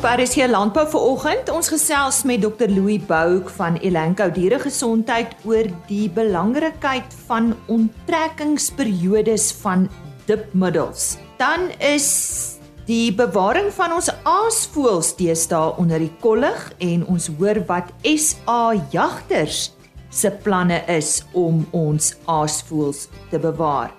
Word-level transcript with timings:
op 0.00 0.20
RSC 0.20 0.46
Landbou 0.48 0.86
vanoggend. 0.88 1.50
Ons 1.52 1.68
gesels 1.68 2.22
met 2.24 2.40
Dr 2.40 2.70
Louis 2.72 3.02
Bouk 3.04 3.50
van 3.52 3.74
Elanco 3.84 4.30
Dieregesondheid 4.32 5.34
oor 5.44 5.66
die 5.90 6.06
belangrikheid 6.08 7.12
van 7.26 7.50
onttrekkingsperiodes 7.68 9.50
van 9.60 9.90
dipmiddels. 10.24 11.18
Dan 11.36 11.68
is 11.84 12.06
die 12.88 13.12
bewaring 13.12 13.68
van 13.76 13.92
ons 13.98 14.08
aasvoëls 14.24 15.10
deesdae 15.18 15.74
onder 15.76 16.00
die 16.00 16.14
kollig 16.24 16.62
en 16.80 17.04
ons 17.04 17.28
hoor 17.36 17.60
wat 17.68 17.92
SA 18.08 18.72
jagters 18.94 19.66
se 20.08 20.32
planne 20.46 20.80
is 20.88 21.18
om 21.36 21.66
ons 21.76 22.14
aasvoëls 22.24 23.04
te 23.28 23.42
bewaar. 23.42 23.92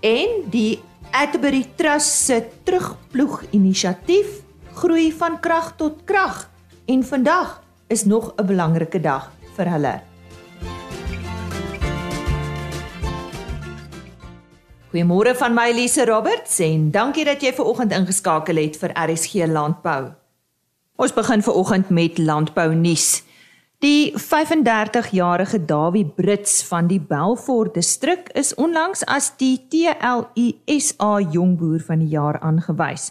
En 0.00 0.48
die 0.54 0.80
Atterbury 1.12 1.66
Trust 1.76 2.24
se 2.24 2.40
terugploeg 2.64 3.42
inisiatief 3.52 4.41
groei 4.74 5.12
van 5.12 5.40
krag 5.40 5.76
tot 5.76 6.04
krag 6.04 6.50
en 6.84 7.04
vandag 7.04 7.60
is 7.88 8.04
nog 8.04 8.32
'n 8.36 8.46
belangrike 8.46 9.00
dag 9.00 9.30
vir 9.56 9.70
hulle. 9.70 10.00
Goeiemôre 14.92 15.36
van 15.36 15.54
my 15.54 15.70
Elise 15.70 16.04
Roberts 16.04 16.58
en 16.58 16.90
dankie 16.90 17.24
dat 17.24 17.40
jy 17.40 17.52
ver 17.52 17.64
oggend 17.64 17.92
ingeskakel 17.92 18.56
het 18.56 18.76
vir 18.76 18.92
RSG 18.92 19.46
Landbou. 19.46 20.12
Ons 20.96 21.12
begin 21.12 21.42
ver 21.42 21.54
oggend 21.54 21.88
met 21.88 22.18
landbou 22.18 22.74
nuus. 22.74 23.22
Die 23.82 24.12
35-jarige 24.14 25.64
Dawie 25.64 26.04
Brits 26.06 26.62
van 26.64 26.86
die 26.86 27.00
Belfort 27.00 27.74
distrik 27.74 28.28
is 28.28 28.54
onlangs 28.54 29.00
as 29.10 29.32
die 29.36 29.56
TLUSA 29.68 31.20
jongboer 31.32 31.80
van 31.80 31.98
die 31.98 32.12
jaar 32.12 32.38
aangewys. 32.40 33.10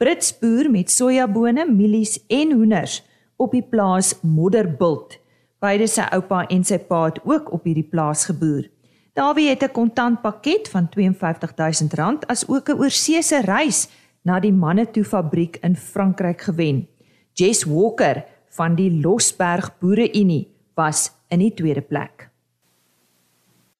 Brits 0.00 0.30
boer 0.40 0.70
met 0.72 0.88
sojabone, 0.88 1.66
mielies 1.68 2.14
en 2.32 2.54
hoenders 2.56 3.02
op 3.36 3.52
die 3.52 3.60
plaas 3.60 4.14
Modderbult. 4.24 5.18
Beide 5.60 5.84
sy 5.92 6.06
oupa 6.16 6.46
en 6.48 6.62
sy 6.64 6.78
pa 6.88 7.02
het 7.10 7.18
ook 7.28 7.50
op 7.52 7.68
hierdie 7.68 7.84
plaas 7.84 8.22
geboer. 8.30 8.70
Dawie 9.12 9.50
het 9.50 9.62
'n 9.62 9.76
kontantpakket 9.76 10.70
van 10.72 10.88
R52000 10.88 12.24
as 12.32 12.48
ook 12.48 12.70
'n 12.70 12.80
oorseese 12.80 13.42
reis 13.44 13.88
na 14.24 14.40
die 14.40 14.52
Manito 14.52 15.02
fabriek 15.02 15.58
in 15.62 15.76
Frankryk 15.76 16.40
gewen. 16.40 16.88
Jess 17.34 17.64
Walker 17.64 18.24
van 18.48 18.74
die 18.74 19.00
Losberg 19.02 19.78
Boereunie 19.78 20.48
was 20.74 21.12
in 21.28 21.38
die 21.38 21.54
tweede 21.54 21.82
plek. 21.82 22.30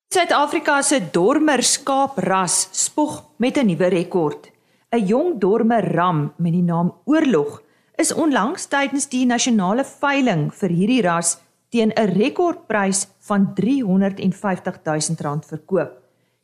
Suid-Afrika 0.09 0.83
se 0.83 1.01
dormer 1.11 1.63
skaapras 1.63 2.69
spog 2.73 3.25
met 3.39 3.57
'n 3.57 3.67
nuwe 3.67 3.89
rekord. 3.89 4.51
'n 4.93 5.07
jong 5.07 5.39
dorme 5.39 5.81
ram 5.81 6.33
met 6.37 6.53
die 6.53 6.67
naam 6.67 6.91
Oorlog 7.05 7.63
is 7.95 8.11
onlangs 8.13 8.67
tydens 8.67 9.07
die 9.07 9.23
nasionale 9.27 9.85
veiling 9.87 10.49
vir 10.51 10.73
hierdie 10.75 11.03
ras 11.07 11.37
teen 11.71 11.93
'n 11.95 12.11
rekordprys 12.19 13.07
van 13.29 13.53
R350 13.55 14.83
000 14.83 15.47
verkoop. 15.47 15.93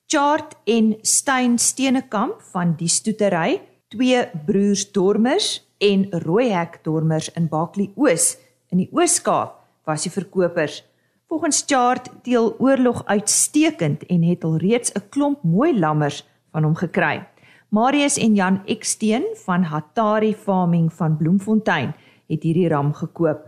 Chart 0.06 0.55
en 0.64 0.94
Stein 1.03 1.58
Steenekamp 1.58 2.41
van 2.53 2.77
die 2.78 2.88
stoetery, 2.88 3.61
twee 3.88 4.22
broers 4.47 4.92
dormers 4.92 5.66
en 5.78 6.06
Rooihek 6.10 6.84
dormers 6.84 7.28
in 7.34 7.48
Baklie 7.48 7.91
Oos 7.97 8.36
in 8.70 8.78
die 8.78 8.91
Oos-Kaap 8.92 9.58
was 9.84 10.03
die 10.03 10.12
verkopers. 10.12 10.84
Volgens 11.27 11.64
Chart 11.66 12.10
deel 12.22 12.55
Oorlog 12.58 13.03
uitstekend 13.06 14.06
en 14.06 14.22
het 14.22 14.44
al 14.44 14.56
reeds 14.56 14.92
'n 14.94 15.08
klomp 15.08 15.42
mooi 15.42 15.78
lammers 15.78 16.22
van 16.53 16.62
hom 16.62 16.75
gekry. 16.75 17.27
Marius 17.69 18.14
en 18.17 18.34
Jan 18.34 18.61
Eksteen 18.64 19.25
van 19.42 19.62
Hatari 19.62 20.34
Farming 20.34 20.93
van 20.93 21.16
Bloemfontein 21.16 21.94
het 22.31 22.43
hierdie 22.43 22.69
ram 22.69 22.93
gekoop. 22.94 23.43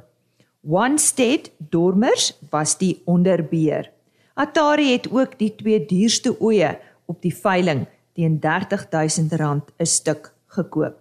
Onestead 0.67 1.51
Dormers 1.71 2.33
was 2.51 2.75
die 2.79 3.03
onderbeer. 3.07 3.93
Hatari 4.35 4.91
het 4.93 5.07
ook 5.11 5.39
die 5.39 5.55
twee 5.55 5.87
duurste 5.87 6.35
oeye 6.43 6.79
op 7.07 7.23
die 7.23 7.35
veiling 7.35 7.87
teen 8.15 8.41
R30000 8.43 9.31
'n 9.79 9.87
stuk 9.87 10.35
gekoop. 10.47 10.99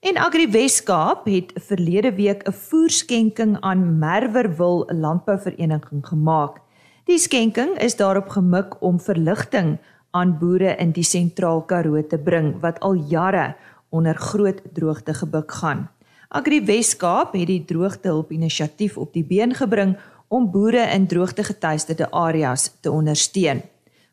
En 0.00 0.16
Agri 0.16 0.48
Weskaap 0.48 1.26
het 1.26 1.52
verlede 1.54 2.14
week 2.14 2.48
'n 2.48 2.52
voerskenking 2.52 3.60
aan 3.60 3.98
Merwerwil 3.98 4.88
Landbouvereniging 4.88 6.06
gemaak. 6.06 6.60
Die 7.04 7.18
skenking 7.18 7.78
is 7.78 7.96
daarop 7.96 8.28
gemik 8.28 8.82
om 8.82 9.00
verligting 9.00 9.78
aan 10.10 10.38
boere 10.38 10.74
in 10.76 10.92
die 10.92 11.04
sentraal 11.06 11.62
Karoo 11.66 12.02
te 12.06 12.18
bring 12.18 12.54
wat 12.60 12.80
al 12.80 12.94
jare 13.10 13.54
onder 13.90 14.14
groot 14.14 14.62
droogte 14.74 15.14
gebuk 15.14 15.52
gaan. 15.52 15.88
Agri 16.28 16.60
Weskaap 16.64 17.32
het 17.34 17.46
die 17.46 17.64
droogtehulp 17.66 18.30
inisiatief 18.30 18.96
op 18.96 19.12
die 19.12 19.24
been 19.24 19.54
gebring 19.54 19.96
om 20.28 20.50
boere 20.50 20.84
in 20.94 21.06
droogtegetuisterde 21.06 22.10
areas 22.10 22.70
te 22.80 22.90
ondersteun. 22.90 23.62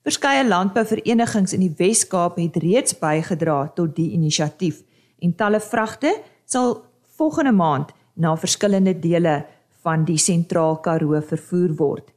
Verskeie 0.07 0.47
landbouverenigings 0.47 1.53
in 1.53 1.65
die 1.65 1.73
Wes-Kaap 1.77 2.37
het 2.39 2.55
reeds 2.63 2.95
bygedra 2.97 3.67
tot 3.75 3.95
die 3.95 4.13
inisiatief 4.15 4.81
en 5.21 5.35
talle 5.35 5.59
vragte 5.59 6.13
sal 6.45 6.77
volgende 7.17 7.51
maand 7.51 7.91
na 8.15 8.33
verskillende 8.37 8.95
dele 8.99 9.41
van 9.83 10.05
die 10.07 10.17
sentraal 10.17 10.79
Karoo 10.81 11.21
vervoer 11.21 11.73
word. 11.77 12.07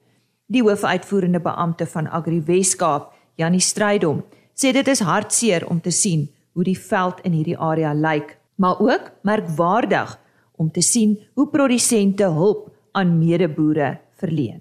Die 0.47 0.63
hoofuitvoerende 0.63 1.41
beampte 1.45 1.87
van 1.87 2.09
Agri 2.09 2.41
Weskaap, 2.47 3.13
Janie 3.41 3.63
Strydom 3.65 4.21
sê 4.53 4.73
dit 4.77 4.89
is 4.93 5.01
hartseer 5.01 5.65
om 5.73 5.81
te 5.81 5.93
sien 5.95 6.29
hoe 6.53 6.65
die 6.67 6.79
veld 6.79 7.23
in 7.25 7.33
hierdie 7.39 7.57
area 7.57 7.93
lyk, 7.97 8.37
maar 8.61 8.81
ook 8.81 9.13
merkwaardig 9.25 10.19
om 10.61 10.69
te 10.71 10.83
sien 10.85 11.17
hoe 11.35 11.49
produsente 11.49 12.29
hulp 12.29 12.69
aan 12.93 13.17
medeboere 13.19 13.95
verleen. 14.21 14.61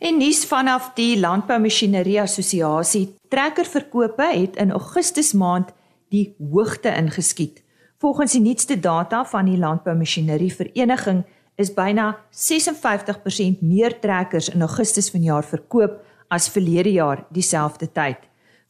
En 0.00 0.16
nuus 0.16 0.46
vanaf 0.48 0.94
die 0.96 1.18
Landboumasjinerie 1.20 2.20
Assosiasie, 2.22 3.10
trekkerverkope 3.28 4.30
het 4.32 4.56
in 4.56 4.72
Augustus 4.72 5.34
maand 5.36 5.74
die 6.08 6.30
hoogte 6.38 6.88
ingeskiet. 6.96 7.60
Volgens 8.00 8.32
die 8.32 8.40
nuutste 8.40 8.78
data 8.80 9.24
van 9.28 9.50
die 9.50 9.58
Landboumasjinerie 9.60 10.54
Vereniging 10.54 11.26
is 11.60 11.74
byna 11.76 12.14
56% 12.32 13.60
meer 13.60 13.98
trekkers 14.00 14.48
in 14.48 14.64
Augustus 14.64 15.10
vanjaar 15.12 15.44
verkoop 15.44 16.00
as 16.30 16.48
verlede 16.48 16.92
jaar 16.94 17.24
dieselfde 17.34 17.88
tyd. 17.92 18.18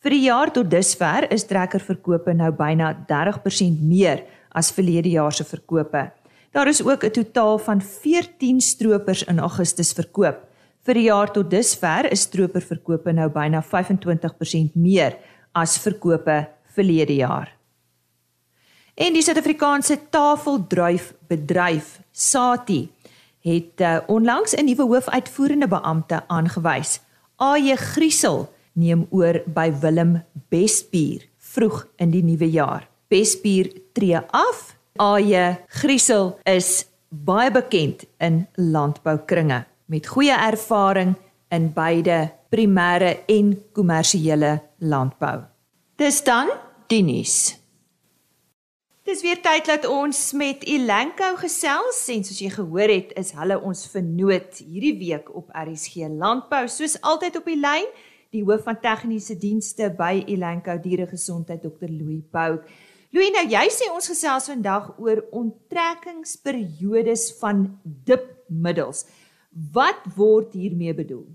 Vir 0.00 0.10
die 0.16 0.25
jaar 0.25 0.50
tot 0.53 0.71
dusver 0.72 1.26
is 1.32 1.44
trekkerverkope 1.44 2.32
nou 2.34 2.50
byna 2.56 2.94
30% 3.09 3.82
meer 3.84 4.25
as 4.56 4.72
verlede 4.72 5.12
jaar 5.12 5.32
se 5.32 5.44
verkope. 5.44 6.10
Daar 6.53 6.69
is 6.69 6.82
ook 6.82 7.04
'n 7.04 7.10
totaal 7.10 7.59
van 7.59 7.81
14 7.81 8.60
stroopers 8.60 9.22
in 9.25 9.38
Augustus 9.38 9.93
verkoop. 9.93 10.48
Vir 10.82 10.94
die 10.94 11.09
jaar 11.09 11.31
tot 11.32 11.50
dusver 11.50 12.10
is 12.10 12.21
stroperverkope 12.21 13.12
nou 13.12 13.28
byna 13.28 13.62
25% 13.62 14.75
meer 14.75 15.16
as 15.53 15.78
verkope 15.78 16.48
verlede 16.75 17.15
jaar. 17.15 17.53
En 18.94 19.12
die 19.12 19.22
Suid-Afrikaanse 19.22 19.98
tafeldruifbedryf 20.10 22.00
Sati 22.12 22.91
het 23.41 23.81
uh, 23.81 23.98
onlangs 24.06 24.54
'n 24.54 24.65
nuwe 24.65 24.82
hoofuitvoerende 24.82 25.69
beampte 25.69 26.22
aangewys. 26.27 27.00
AJ 27.40 27.78
Griesel 27.94 28.42
neem 28.76 29.06
oor 29.16 29.38
by 29.48 29.70
Willem 29.80 30.18
Bespier 30.52 31.22
vroeg 31.54 31.86
in 31.96 32.10
die 32.12 32.20
nuwe 32.20 32.50
jaar. 32.52 32.84
Bespier 33.08 33.70
tree 33.96 34.20
af. 34.20 34.74
AJ 35.00 35.64
Griesel 35.80 36.34
is 36.44 36.84
baie 37.08 37.48
bekend 37.50 38.04
in 38.20 38.42
landboukringe 38.60 39.62
met 39.88 40.10
goeie 40.12 40.36
ervaring 40.36 41.14
in 41.48 41.70
beide 41.72 42.28
primêre 42.53 43.24
en 43.26 43.54
kommersiële 43.72 44.59
landbou. 44.84 45.41
Dis 45.97 46.20
dan 46.22 46.53
die 46.92 47.03
nuus. 47.03 47.56
Dis 49.10 49.24
weer 49.27 49.41
tyd 49.42 49.66
dat 49.66 49.89
ons 49.91 50.18
met 50.39 50.60
Elanco 50.71 51.33
gesels 51.41 51.98
en 52.15 52.21
soos 52.22 52.36
jy 52.45 52.51
gehoor 52.54 52.92
het, 52.92 53.09
is 53.18 53.33
hulle 53.34 53.57
ons 53.66 53.80
vernoot 53.91 54.60
hierdie 54.62 54.92
week 55.01 55.33
op 55.34 55.51
RSG 55.51 56.07
Landbou, 56.21 56.60
soos 56.71 56.95
altyd 57.03 57.41
op 57.41 57.48
die 57.51 57.57
lyn, 57.59 57.89
die 58.30 58.45
hoof 58.47 58.62
van 58.68 58.78
tegniese 58.78 59.34
dienste 59.42 59.89
by 59.98 60.22
Elanco 60.30 60.78
Dieregesondheid 60.84 61.59
Dr. 61.65 61.91
Louis 61.91 62.22
Bouk. 62.30 62.71
Louis, 63.10 63.34
nou 63.34 63.42
jy 63.51 63.65
sê 63.74 63.91
ons 63.91 64.07
gesels 64.12 64.47
vandag 64.53 64.92
oor 65.03 65.24
onttrekkingsperiodes 65.42 67.33
van 67.42 67.66
dipmiddels. 67.83 69.09
Wat 69.74 70.06
word 70.15 70.54
hiermee 70.54 70.95
bedoel? 70.95 71.27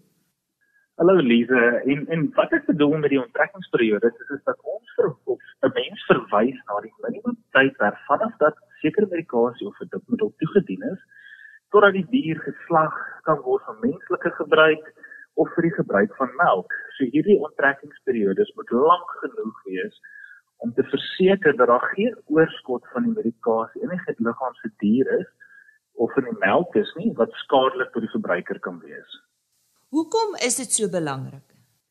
Hallo 0.96 1.20
Lize, 1.20 1.60
en 1.92 2.08
en 2.08 2.30
wat 2.40 2.56
ek 2.56 2.72
bedoel 2.72 3.02
met 3.04 3.12
die 3.12 3.20
onttrekkingsperiode 3.20 4.16
is, 4.16 4.30
is 4.40 4.44
dat 4.48 4.56
ons 4.64 4.96
vir 4.96 5.12
'n 5.68 5.76
mens 5.76 6.06
verwys 6.08 6.60
na 6.70 6.80
die 6.88 6.96
minimum 7.04 7.35
tydperk 7.56 7.98
vanaf 8.10 8.36
dat 8.44 8.60
sekere 8.82 9.08
medikasie 9.12 9.68
of 9.68 9.80
'n 9.82 9.92
dopmiddel 9.94 10.34
toegedien 10.42 10.84
is 10.94 11.02
totdat 11.72 11.94
die 11.98 12.08
dier 12.12 12.40
geslag 12.48 12.96
kan 13.28 13.40
word 13.48 13.64
vir 13.68 13.78
menslike 13.88 14.32
gebruik 14.42 14.86
of 15.42 15.50
vir 15.56 15.68
die 15.68 15.76
gebruik 15.78 16.12
van 16.20 16.36
melk. 16.42 16.76
So 16.98 17.08
hierdie 17.16 17.40
onttrekkingsperiodes 17.48 18.54
moet 18.56 18.72
lank 18.72 19.10
genoeg 19.24 19.64
wees 19.70 19.98
om 20.64 20.74
te 20.74 20.84
verseker 20.84 21.58
dat 21.60 21.68
daar 21.68 21.88
geen 21.96 22.16
oorskot 22.26 22.88
van 22.94 23.04
die 23.08 23.16
medikasie 23.18 23.82
in 23.82 23.92
die 23.92 24.16
liggaam 24.28 24.56
se 24.62 24.72
dier 24.84 25.10
is 25.20 25.28
of 25.94 26.16
in 26.20 26.30
die 26.30 26.40
melk 26.40 26.76
is 26.76 26.94
nie 27.00 27.12
wat 27.20 27.36
skadelik 27.44 27.92
vir 27.94 28.06
die 28.06 28.14
verbruiker 28.14 28.60
kan 28.60 28.80
wees. 28.84 29.20
Hoekom 29.96 30.36
is 30.48 30.58
dit 30.62 30.72
so 30.78 30.90
belangrik? 30.92 31.44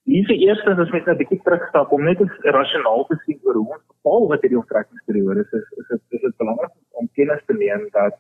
Hier 0.05 0.25
vir 0.29 0.41
eers 0.49 0.65
as 0.69 0.77
mens 0.77 0.93
net 0.93 1.09
'n 1.09 1.21
bietjie 1.21 1.41
terugstap 1.45 1.93
om 1.93 2.05
net 2.05 2.21
rasionaal 2.57 3.07
te 3.09 3.17
sien 3.25 3.39
oor 3.45 3.61
hoe 3.61 3.73
ons 3.77 3.85
bepaal 4.05 4.29
wat 4.29 4.43
hierdie 4.45 4.61
onttrekkingsperiode 4.61 5.41
is, 5.41 5.53
is 5.53 5.67
is 5.81 5.89
dit 5.89 6.19
is 6.19 6.21
dit 6.21 6.37
belangrik 6.37 6.73
om 7.01 7.09
kennis 7.17 7.43
te 7.47 7.56
neem 7.56 7.89
dat 7.93 8.19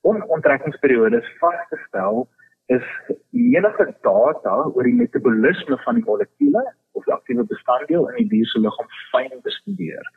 on 0.00 0.22
onttrekkingsperiodes 0.36 1.28
vas 1.40 1.68
te 1.70 1.78
stel 1.88 2.26
is 2.66 2.86
enige 3.32 3.86
data 4.02 4.54
oor 4.72 4.82
die 4.82 4.96
metabolisme 4.96 5.76
van 5.84 5.94
die 5.94 6.04
molekule 6.06 6.62
of 6.92 7.04
die 7.04 7.14
aktiewe 7.14 7.44
bestanddeel 7.44 8.08
in 8.08 8.16
die 8.22 8.28
dier 8.32 8.48
se 8.50 8.62
liggaam 8.62 8.88
fyn 9.12 9.36
bestudeer. 9.44 10.08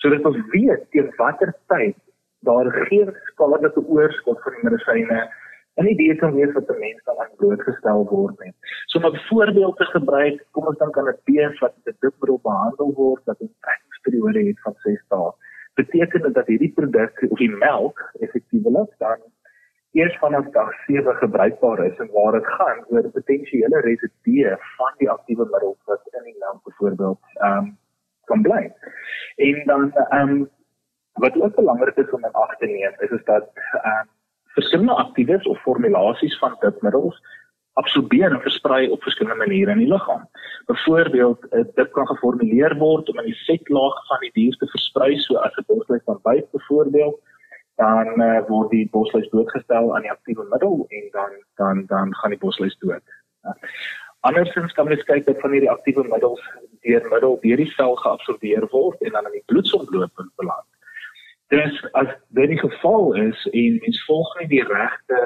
So 0.00 0.10
dat 0.10 0.24
ons 0.26 0.40
weet 0.54 0.88
teen 0.90 1.12
watter 1.18 1.52
tyd 1.70 1.98
daar 2.48 2.70
geen 2.88 3.12
skadelike 3.30 3.84
oorskot 3.86 4.40
van 4.42 4.56
die 4.56 4.64
medisyne 4.70 5.20
in 5.80 5.88
die 5.88 5.96
dier 5.96 6.16
kan 6.20 6.34
wees 6.36 6.52
wat 6.52 6.70
'n 6.70 6.78
mens 6.78 7.04
dan 7.04 7.18
aan 7.18 7.36
blootgestel 7.36 8.04
word 8.08 8.44
nie. 8.44 8.52
So 8.86 8.98
om 8.98 9.14
'n 9.14 9.26
voorbeeld 9.28 9.76
te 9.76 9.84
gebruik, 9.84 10.44
kom 10.50 10.66
ons 10.66 10.78
dink 10.78 10.98
aan 10.98 11.08
'n 11.08 11.18
bees 11.24 11.58
wat 11.58 11.74
met 11.76 11.94
'n 11.94 11.98
dikmiddel 12.00 12.40
behandel 12.42 12.92
word 12.94 13.22
wat 13.24 13.40
'n 13.40 13.54
trekkingsperiode 13.60 14.46
het 14.48 14.60
van 14.60 14.74
6 14.84 15.04
dae. 15.08 15.32
Beteken 15.74 16.22
dit 16.22 16.34
dat 16.34 16.46
hierdie 16.46 16.72
produk 16.72 17.26
of 17.28 17.38
die 17.38 17.50
melk 17.50 18.12
effektiewelik 18.20 18.90
dan 18.98 19.18
eers 19.92 20.18
vanaf 20.18 20.46
dag 20.50 20.72
7 20.86 21.14
gebruikbaar 21.14 21.84
is 21.86 21.98
en 21.98 22.10
waar 22.12 22.32
dit 22.32 22.46
gaan 22.46 22.84
oor 22.88 23.10
potensiële 23.10 23.80
residue 23.80 24.56
van 24.76 24.92
die 24.96 25.10
aktiewe 25.10 25.44
middel 25.44 25.76
wat 25.84 26.02
in 26.12 26.24
die 26.24 26.36
melk 26.38 26.62
byvoorbeeld 26.64 27.20
ehm 27.34 27.58
um, 27.58 27.78
kan 28.24 28.42
bly. 28.42 28.72
En 29.36 29.62
dan 29.66 29.92
ehm 29.92 30.28
um, 30.28 30.50
wat 31.12 31.40
ook 31.40 31.54
belangrik 31.54 31.96
is 31.96 32.10
om 32.10 32.24
in 32.24 32.32
ag 32.32 32.56
te 32.56 32.66
neem 32.66 32.94
is 32.98 33.10
is 33.10 33.24
dat 33.24 33.50
ehm 33.54 34.00
um, 34.00 34.08
verskillende 34.54 34.94
aktieves 34.94 35.46
of 35.46 35.62
formulasies 35.62 36.38
van 36.38 36.56
dipmiddels 36.60 37.20
absorbeer 37.80 38.32
en 38.32 38.40
versprei 38.44 38.88
op 38.92 39.02
verskillende 39.02 39.44
maniere 39.44 39.72
in 39.72 39.78
die 39.78 39.88
liggaam. 39.88 40.28
Byvoorbeeld, 40.66 41.46
dit 41.74 41.90
kan 41.96 42.06
geformuleer 42.06 42.76
word 42.78 43.08
om 43.08 43.18
in 43.18 43.30
die 43.30 43.42
vetlaag 43.46 44.00
van 44.08 44.24
die 44.26 44.32
dier 44.36 44.56
te 44.60 44.68
versprei 44.74 45.16
so 45.18 45.36
as 45.36 45.56
'n 45.56 45.64
borsluis 45.66 46.04
van 46.04 46.20
byt 46.22 46.50
byvoorbeeld 46.50 47.20
dan 47.74 48.20
uh, 48.20 48.40
word 48.48 48.70
die 48.70 48.88
bosluis 48.90 49.28
doodgestel 49.32 49.94
aan 49.94 50.04
die 50.06 50.10
aktiewe 50.10 50.44
middel 50.50 50.84
en 50.88 51.08
dan 51.12 51.32
dan 51.60 51.84
dan 51.86 52.14
gaan 52.14 52.34
die 52.34 52.38
bosluis 52.38 52.76
dood. 52.78 53.04
Uh, 53.44 53.54
andersins 54.20 54.72
kan 54.72 54.88
mens 54.88 55.04
kyk 55.08 55.26
dat 55.26 55.40
van 55.40 55.54
hierdie 55.56 55.70
aktiewe 55.70 56.04
middels 56.08 56.42
deur 56.86 57.08
middel 57.14 57.38
deur 57.40 57.62
die 57.64 57.70
sel 57.72 57.96
geabsorbeer 58.04 58.68
word 58.74 59.00
en 59.00 59.16
dan 59.16 59.30
in 59.30 59.38
die 59.38 59.46
bloedsomloop 59.46 60.26
beland. 60.36 60.68
Dus 61.52 61.90
as 61.92 62.08
dit 62.32 62.48
die 62.48 62.58
geval 62.58 63.14
is 63.14 63.40
en 63.50 63.78
mens 63.84 64.04
volg 64.08 64.28
nie 64.38 64.48
die 64.48 64.64
regte 64.64 65.18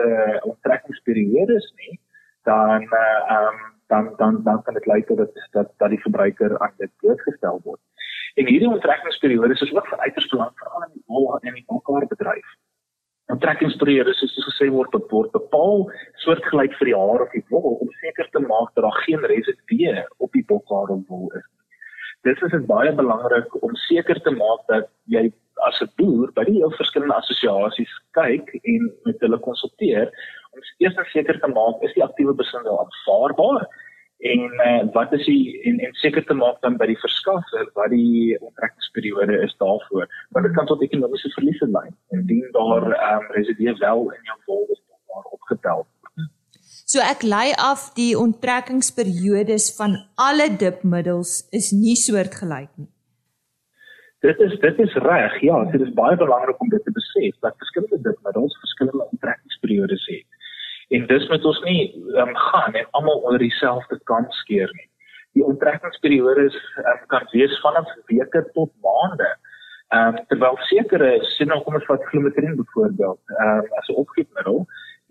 onttrekkingsperiodes 0.43 1.69
nie, 1.82 2.00
dan 2.49 2.82
uh, 2.82 3.37
um, 3.37 3.61
dan 3.87 4.08
dan 4.17 4.40
dan 4.43 4.62
kan 4.62 4.75
dit 4.75 4.87
lei 4.90 5.05
tot 5.05 5.17
dat 5.23 5.38
dat 5.50 5.70
dat 5.76 5.94
die 5.94 6.00
verbruiker 6.00 6.58
aan 6.58 6.75
dit 6.82 6.90
blootgestel 6.96 7.61
word. 7.62 7.81
En 8.34 8.50
hierdie 8.50 8.69
onttrekkingsperiodes 8.70 9.61
is 9.61 9.75
ook 9.75 9.87
van 9.87 9.99
uiters 10.00 10.28
belang 10.34 10.50
veral 10.55 10.82
in 10.88 10.93
die 10.96 11.05
wol 11.06 11.38
en 11.38 11.55
die 11.55 11.64
kalkaarbedryf. 11.70 12.50
Onttrekkingsperiode 13.26 14.14
soos 14.14 14.37
gesê 14.50 14.70
word 14.70 14.99
word 15.14 15.31
bepaal 15.38 15.87
soortgelyk 16.26 16.75
vir 16.81 16.90
die 16.90 16.99
haar 16.99 17.26
of 17.29 17.32
die 17.38 17.46
wol 17.55 17.79
om 17.87 17.96
seker 18.02 18.29
te 18.34 18.43
maak 18.50 18.75
dat 18.75 18.82
daar 18.82 19.02
geen 19.06 19.31
residue 19.34 20.05
op 20.19 20.32
die 20.32 20.44
bokhaar 20.50 20.94
of 20.99 21.06
wol 21.08 21.31
is. 21.38 21.49
Dit 22.26 22.43
is 22.43 22.62
baie 22.67 22.93
belangrik 22.93 23.62
om 23.62 23.75
seker 23.87 24.20
te 24.26 24.34
maak 24.34 24.67
dat 24.75 24.90
jy 25.06 25.29
as 25.69 25.81
'n 25.81 25.91
boer 25.97 26.32
by 26.37 26.44
die 26.44 26.61
verskillende 26.76 27.14
assosiasies 27.14 27.93
kyk 28.19 28.53
en 28.62 28.93
met 29.05 29.20
hulle 29.20 29.38
konsulteer 29.49 30.12
om 30.53 30.61
eers 30.85 31.12
seker 31.12 31.41
te 31.41 31.50
maak 31.58 31.82
is 31.82 31.94
die 31.94 32.05
aktiewe 32.05 32.35
besindel 32.35 32.79
aanvaarbaar? 32.85 33.67
En 34.32 34.41
uh, 34.67 34.82
wat 34.93 35.12
is 35.12 35.25
die 35.26 35.61
en 35.69 35.81
en 35.87 35.93
seker 36.03 36.25
te 36.25 36.35
maak 36.35 36.61
dan 36.62 36.79
by 36.81 36.87
die 36.87 37.00
verskaffer 37.00 37.69
wat 37.75 37.91
die 37.91 38.38
onttrekkingsperiode 38.41 39.43
is 39.49 39.56
daarvoor? 39.64 40.06
Want 40.31 40.47
dit 40.47 40.55
kan 40.56 40.67
tot 40.67 40.82
ekonomiese 40.82 41.32
verliese 41.37 41.69
lei 41.69 41.88
indien 42.17 42.49
daar 42.53 42.88
um, 43.12 43.29
residue 43.37 43.76
wel 43.85 44.11
in 44.17 44.32
jou 44.32 44.38
wol 44.47 44.67
is 44.73 44.81
daar 45.12 45.29
opgetel 45.37 45.87
So 46.87 47.03
ek 47.03 47.25
lei 47.26 47.50
af 47.58 47.88
die 47.97 48.12
onttrekkingsperiodes 48.14 49.73
van 49.75 49.97
alle 50.23 50.47
dipmiddels 50.55 51.41
is 51.50 51.73
nie 51.75 51.97
soortgelyk 51.99 52.70
nie. 52.79 52.87
Dit 54.20 54.40
is 54.40 54.58
dit 54.58 54.78
is 54.78 54.94
reg. 54.94 55.40
Ja, 55.40 55.64
dit 55.64 55.80
is 55.80 55.92
baie 55.92 56.16
belangrik 56.16 56.60
om 56.60 56.68
dit 56.68 56.84
te 56.84 56.92
besef 56.92 57.38
dat 57.40 57.56
verskillende 57.56 58.00
dipmiddels 58.00 58.58
verskillende 58.58 59.08
onttrekkingsperiodes 59.10 60.06
het 60.06 60.36
en 60.88 61.06
dis 61.06 61.28
met 61.28 61.44
ons 61.44 61.60
nie 61.66 61.80
um, 62.14 62.34
gaan 62.36 62.74
en 62.74 62.86
almal 62.90 63.18
onder 63.18 63.38
dieselfde 63.42 63.98
kant 64.04 64.32
skeer 64.42 64.70
nie. 64.78 64.88
Die 65.34 65.44
onttrekkingsperiode 65.44 66.46
um, 66.46 67.02
kan 67.10 67.26
wees 67.32 67.58
vanaf 67.60 67.90
weke 68.06 68.44
tot 68.52 68.72
maande. 68.86 69.32
Ehm 69.94 70.16
um, 70.16 70.24
terwyl 70.30 70.58
sekere 70.66 71.10
sien 71.34 71.50
nou 71.50 71.60
kom 71.62 71.78
ons 71.78 71.86
vat 71.90 72.06
glumetrin 72.10 72.56
byvoorbeeld, 72.58 73.20
ehm 73.38 73.62
um, 73.64 73.69
as 73.80 73.88
'n 73.88 74.00
opgifmiddel 74.02 74.64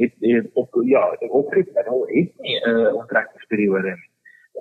het, 0.04 0.14
het 0.20 0.50
op 0.54 0.80
ja, 0.84 1.04
'n 1.20 1.30
opgifmiddel 1.30 2.02
het 2.08 2.32
nie 2.40 2.58
'n 2.60 2.70
uh, 2.70 2.94
onttrekkingsperiode 2.96 3.96
nie. 3.96 4.10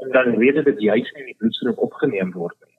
En 0.03 0.11
dan 0.11 0.37
weet 0.37 0.65
dit 0.65 0.81
juis 0.81 1.13
nie 1.13 1.23
in 1.23 1.31
die 1.33 1.39
bloedstroom 1.39 1.79
opgeneem 1.79 2.33
word 2.33 2.57
nie. 2.67 2.74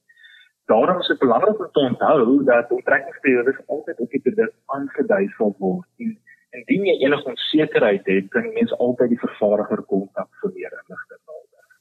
Daarom 0.66 1.00
is 1.00 1.08
dit 1.08 1.20
belangrik 1.20 1.60
om 1.60 1.72
te 1.72 1.80
onthou 1.80 2.44
dat 2.44 2.72
onttrekkingsperiodes 2.72 3.60
altyd 3.68 4.00
op 4.00 4.10
die 4.10 4.22
produk 4.22 4.54
aangedui 4.66 5.28
sal 5.38 5.56
word. 5.60 5.88
En 6.00 6.16
Indien 6.56 6.86
jy 6.88 6.96
enige 7.04 7.30
onsekerheid 7.30 8.06
het, 8.08 8.28
kan 8.34 8.46
mens 8.56 8.72
altyd 8.80 9.12
die 9.12 9.20
vervaardiger 9.20 9.82
kontak 9.92 10.30
vir 10.42 10.54
meer 10.56 10.72
inligting 10.72 11.22
daaroor. 11.26 11.74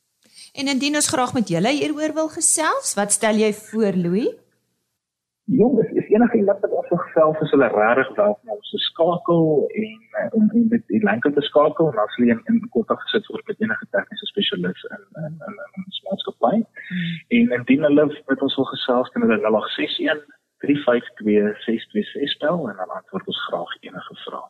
En 0.54 0.70
indien 0.72 0.98
ons 0.98 1.10
graag 1.14 1.34
met 1.34 1.52
julle 1.54 1.72
hieroor 1.76 2.14
wil 2.16 2.30
gesels, 2.32 2.94
wat 2.98 3.14
stel 3.14 3.38
jy 3.38 3.52
voor, 3.54 3.94
Louis? 4.06 4.32
Jong, 5.44 5.78
enige 6.14 6.36
iemand 6.36 6.60
wat 6.64 6.74
ons 6.80 6.90
gesels 7.04 7.40
is 7.44 7.52
hulle 7.54 7.68
regtig 7.72 8.10
welkom 8.16 8.48
om 8.54 8.60
te 8.70 8.80
skakel 8.88 9.42
en 9.82 9.92
uh, 10.20 10.28
om 10.38 10.44
met 10.74 10.84
die 10.92 11.02
lynke 11.08 11.30
te 11.36 11.44
skakel 11.48 11.90
en 11.90 11.98
as 12.04 12.16
hulle 12.18 12.36
in 12.52 12.58
kontak 12.76 13.00
gesit 13.06 13.26
word 13.32 13.44
met 13.50 13.58
enige 13.64 13.86
tegniese 13.96 14.26
spesialis 14.32 14.80
in 14.94 15.02
in 15.24 15.34
in, 15.48 15.56
in 15.76 15.84
maatskappy. 16.06 16.56
Hmm. 16.90 17.14
En 17.38 17.46
indien 17.58 17.82
hulle 17.88 18.04
met 18.32 18.40
ons 18.46 18.56
wil 18.60 18.68
gesels, 18.72 19.08
kan 19.12 19.20
hulle 19.26 19.38
0861 19.42 20.24
352 20.64 22.38
bel 22.42 22.58
en 22.70 22.76
dan 22.80 22.90
antwoord 22.98 23.26
ons 23.32 23.42
graag 23.48 23.72
enige 23.80 24.14
vrae. 24.24 24.48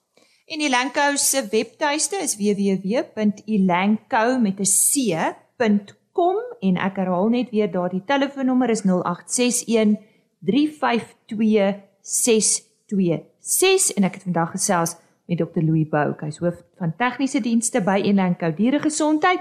En 0.52 0.58
Elanco 0.60 1.06
se 1.16 1.40
webtuiste 1.50 2.16
is 2.26 2.36
www.elanco 2.40 4.24
met 4.46 4.58
'n 4.60 4.70
c.com 4.88 6.36
en 6.60 6.74
ek 6.88 6.96
herhaal 6.96 7.28
net 7.28 7.48
weer 7.50 7.70
daardie 7.70 8.04
telefoonnommer 8.04 8.70
is 8.70 8.82
0861 8.84 10.12
352 10.44 11.80
626 12.00 13.94
en 13.96 14.04
ek 14.04 14.18
het 14.18 14.26
vandag 14.28 14.50
gesels 14.54 14.96
met 15.24 15.40
Dr 15.40 15.62
Louis 15.64 15.88
Bouck, 15.88 16.20
hy's 16.20 16.40
hoof 16.42 16.60
van 16.80 16.92
tegniese 17.00 17.40
dienste 17.40 17.80
by 17.84 18.00
Elanco 18.04 18.52
Dieregesondheid 18.52 19.40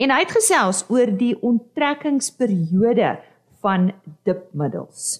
en 0.00 0.12
hy 0.14 0.20
het 0.22 0.32
gesels 0.32 0.84
oor 0.88 1.10
die 1.20 1.34
onttrekkingsperiode 1.44 3.18
van 3.60 3.90
dipmiddels. 4.24 5.18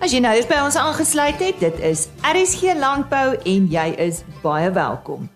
As 0.00 0.12
jy 0.12 0.20
nou 0.20 0.34
eens 0.36 0.48
by 0.48 0.60
ons 0.64 0.76
aangesluit 0.76 1.40
het, 1.40 1.60
dit 1.60 1.80
is 1.84 2.06
RSG 2.24 2.76
Landbou 2.80 3.34
en 3.36 3.68
jy 3.72 3.88
is 4.08 4.22
baie 4.42 4.70
welkom. 4.72 5.28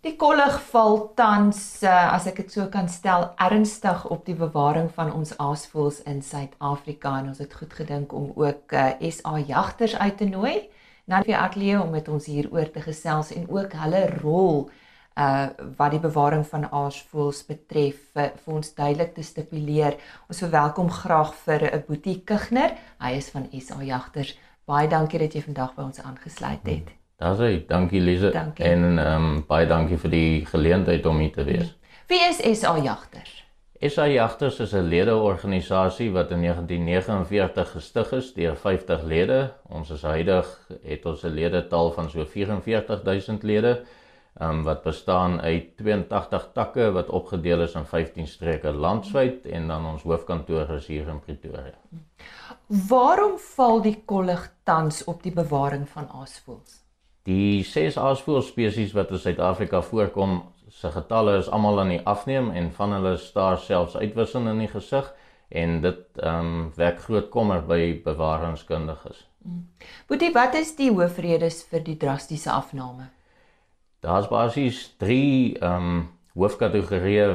Die 0.00 0.14
kollig 0.16 0.54
val 0.70 1.10
tans, 1.12 1.82
eh, 1.84 2.12
as 2.14 2.24
ek 2.26 2.38
dit 2.40 2.52
so 2.54 2.64
kan 2.72 2.86
stel, 2.88 3.26
ernstig 3.36 4.06
op 4.08 4.22
die 4.24 4.34
bewaring 4.34 4.88
van 4.96 5.10
ons 5.12 5.34
aasvoëls 5.36 5.98
in 6.08 6.22
Suid-Afrika 6.24 7.18
en 7.18 7.26
ons 7.28 7.40
het 7.42 7.52
goed 7.52 7.74
gedink 7.76 8.14
om 8.16 8.30
ook 8.32 8.72
uh, 8.72 8.84
eh, 8.96 9.10
SA 9.12 9.36
jagters 9.44 9.96
uit 10.00 10.16
te 10.16 10.24
nooi 10.24 10.54
na 11.04 11.20
die 11.20 11.36
ateljee 11.36 11.82
om 11.82 11.90
met 11.92 12.08
ons 12.08 12.26
hieroor 12.32 12.70
te 12.72 12.80
gesels 12.80 13.32
en 13.36 13.44
ook 13.50 13.76
hulle 13.82 14.06
rol 14.22 14.70
uh 15.20 15.48
wat 15.76 15.90
die 15.92 16.00
bewaring 16.00 16.46
van 16.48 16.64
aasvoëls 16.64 17.42
betref 17.48 17.98
uh, 18.14 18.30
vir 18.44 18.54
ons 18.54 18.72
duidelik 18.74 19.12
te 19.14 19.22
stipuleer. 19.26 19.98
Ons 20.30 20.40
verwelkom 20.46 20.88
graag 20.88 21.34
vir 21.44 21.66
'n 21.74 21.84
Boetie 21.88 22.22
Kugner. 22.24 22.72
Hy 23.00 23.12
is 23.18 23.28
van 23.28 23.50
SA 23.52 23.82
Jagters. 23.82 24.38
Baie 24.64 24.88
dankie 24.88 25.18
dat 25.18 25.34
jy 25.34 25.42
vandag 25.42 25.74
by 25.74 25.82
ons 25.82 26.00
aangesluit 26.00 26.64
het. 26.64 26.99
Daar's 27.20 27.42
hy. 27.44 27.64
Dankie 27.68 28.00
Lize. 28.00 28.30
Dankie. 28.32 28.64
En 28.64 28.98
ehm 28.98 29.28
um, 29.28 29.44
baie 29.48 29.66
dankie 29.68 29.98
vir 30.00 30.10
die 30.10 30.46
geleentheid 30.48 31.06
om 31.06 31.18
hier 31.20 31.32
te 31.34 31.44
wees. 31.44 31.74
Wie 32.08 32.20
is 32.24 32.40
SA 32.60 32.78
Jagters? 32.80 33.34
SA 33.80 34.06
Jagters 34.08 34.60
is 34.60 34.72
'n 34.72 34.88
ledeorganisasie 34.88 36.10
wat 36.12 36.30
in 36.30 36.40
1949 36.40 37.70
gestig 37.76 38.12
is 38.12 38.32
deur 38.34 38.56
50 38.56 39.02
lede. 39.02 39.52
Ons 39.68 39.90
is 39.90 40.02
huidig 40.02 40.48
het 40.82 41.06
ons 41.06 41.24
'n 41.24 41.34
ledetal 41.34 41.92
van 41.92 42.10
so 42.10 42.24
44000 42.24 43.42
lede 43.42 43.82
um, 44.40 44.62
wat 44.62 44.82
bestaan 44.82 45.40
uit 45.40 45.76
82 45.76 46.50
takke 46.52 46.90
wat 46.92 47.08
opgedeel 47.08 47.62
is 47.62 47.74
in 47.74 47.84
15 47.84 48.26
streke 48.26 48.72
landwyd 48.72 49.46
en 49.46 49.68
dan 49.68 49.86
ons 49.86 50.02
hoofkantoor 50.02 50.70
is 50.70 50.86
hier 50.86 51.08
in 51.08 51.20
Pretoria. 51.20 51.76
Waarom 52.66 53.38
val 53.38 53.82
die 53.82 54.02
kollig 54.04 54.52
tans 54.62 55.04
op 55.04 55.22
die 55.22 55.32
bewaring 55.32 55.88
van 55.88 56.08
aasvoëls? 56.08 56.79
Die 57.30 57.62
ses 57.62 57.98
aasvoël 58.00 58.42
spesies 58.42 58.94
wat 58.96 59.12
in 59.14 59.20
Suid-Afrika 59.22 59.82
voorkom, 59.86 60.40
se 60.74 60.90
getalle 60.90 61.36
is 61.38 61.50
almal 61.52 61.80
aan 61.82 61.92
die 61.92 62.04
afneem 62.08 62.50
en 62.56 62.70
van 62.74 62.94
hulle 62.96 63.16
staar 63.22 63.58
selfs 63.62 63.96
uitwissing 64.00 64.48
in 64.50 64.62
die 64.64 64.70
gesig 64.70 65.10
en 65.62 65.80
dit 65.84 66.22
ehm 66.22 66.50
um, 66.50 66.64
wek 66.78 67.00
groot 67.06 67.28
kommer 67.30 67.62
by 67.66 68.00
bewaringskundiges. 68.04 69.24
Boetie, 70.08 70.32
wat 70.34 70.54
is 70.58 70.74
die 70.78 70.90
hoofredes 70.90 71.62
vir 71.70 71.82
die 71.86 71.96
drastiese 72.00 72.50
afname? 72.54 73.10
Daar's 74.00 74.30
basies 74.30 74.82
3 75.02 75.20
ehm 75.60 75.90
um, 75.90 76.06
hoofkategorieë 76.38 77.34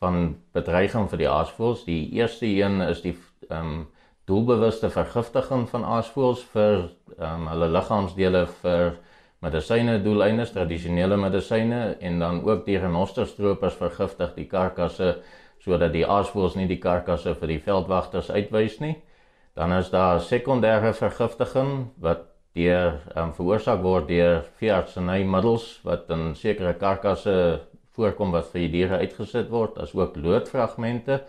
van 0.00 0.36
bedreiging 0.54 1.10
vir 1.10 1.22
die 1.24 1.30
aasvoëls. 1.30 1.84
Die 1.84 2.02
eerste 2.18 2.46
een 2.46 2.80
is 2.88 3.02
die 3.02 3.16
ehm 3.48 3.74
um, 3.74 3.84
doelbewuste 4.26 4.90
vergiftiging 4.90 5.68
van 5.70 5.84
aasvoëls 5.84 6.46
vir 6.54 6.88
ehm 7.18 7.42
um, 7.42 7.50
hulle 7.52 7.74
liggaamsdele 7.78 8.46
vir 8.62 8.96
medisyne 9.44 9.98
doeleindes, 10.02 10.52
tradisionele 10.54 11.16
medisyne 11.20 11.96
en 12.00 12.18
dan 12.18 12.40
ook 12.44 12.64
die 12.66 12.78
renosterstropers 12.78 13.76
vergiftig 13.80 14.32
die 14.36 14.46
karkasse 14.50 15.16
sodat 15.64 15.92
die 15.92 16.06
aasvoëls 16.06 16.56
nie 16.56 16.68
die 16.70 16.80
karkasse 16.80 17.34
vir 17.34 17.50
die 17.50 17.60
veldwagters 17.62 18.30
uitwys 18.30 18.78
nie. 18.80 18.94
Dan 19.56 19.72
is 19.72 19.90
daar 19.90 20.20
sekondêre 20.20 20.92
vergiftiging 20.94 21.88
wat 22.04 22.26
deur 22.56 23.00
um, 23.16 23.32
veroorsaak 23.36 23.82
word 23.84 24.08
deur 24.08 24.44
veeartsenymiddels 24.60 25.66
wat 25.84 26.10
in 26.14 26.30
sekere 26.38 26.74
karkasse 26.78 27.34
voorkom 27.96 28.32
wat 28.36 28.50
vir 28.52 28.66
die 28.66 28.72
diere 28.74 29.00
uitgesit 29.00 29.50
word, 29.50 29.78
asook 29.80 30.16
loodfragmente. 30.20 31.22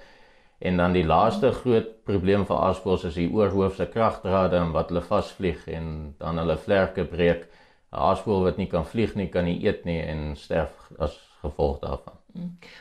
En 0.59 0.79
dan 0.81 0.95
die 0.95 1.05
laaste 1.05 1.51
groot 1.53 1.89
probleem 2.07 2.43
vir 2.49 2.57
aasvoëls 2.57 3.05
is 3.11 3.19
die 3.19 3.29
oorhoofse 3.29 3.87
kragdrade 3.93 4.59
wat 4.73 4.91
hulle 4.91 5.03
vasvlieg 5.05 5.67
en 5.69 6.15
dan 6.19 6.41
hulle 6.41 6.57
vlerke 6.59 7.05
breek. 7.07 7.45
'n 7.91 7.97
Aasvoël 8.09 8.43
wat 8.43 8.57
nie 8.57 8.67
kan 8.67 8.85
vlieg 8.85 9.15
nie, 9.15 9.27
kan 9.27 9.45
nie 9.45 9.65
eet 9.65 9.85
nie 9.85 10.01
en 10.01 10.35
sterf 10.35 10.91
as 10.99 11.19
gevolg 11.41 11.79
daarvan. 11.79 12.17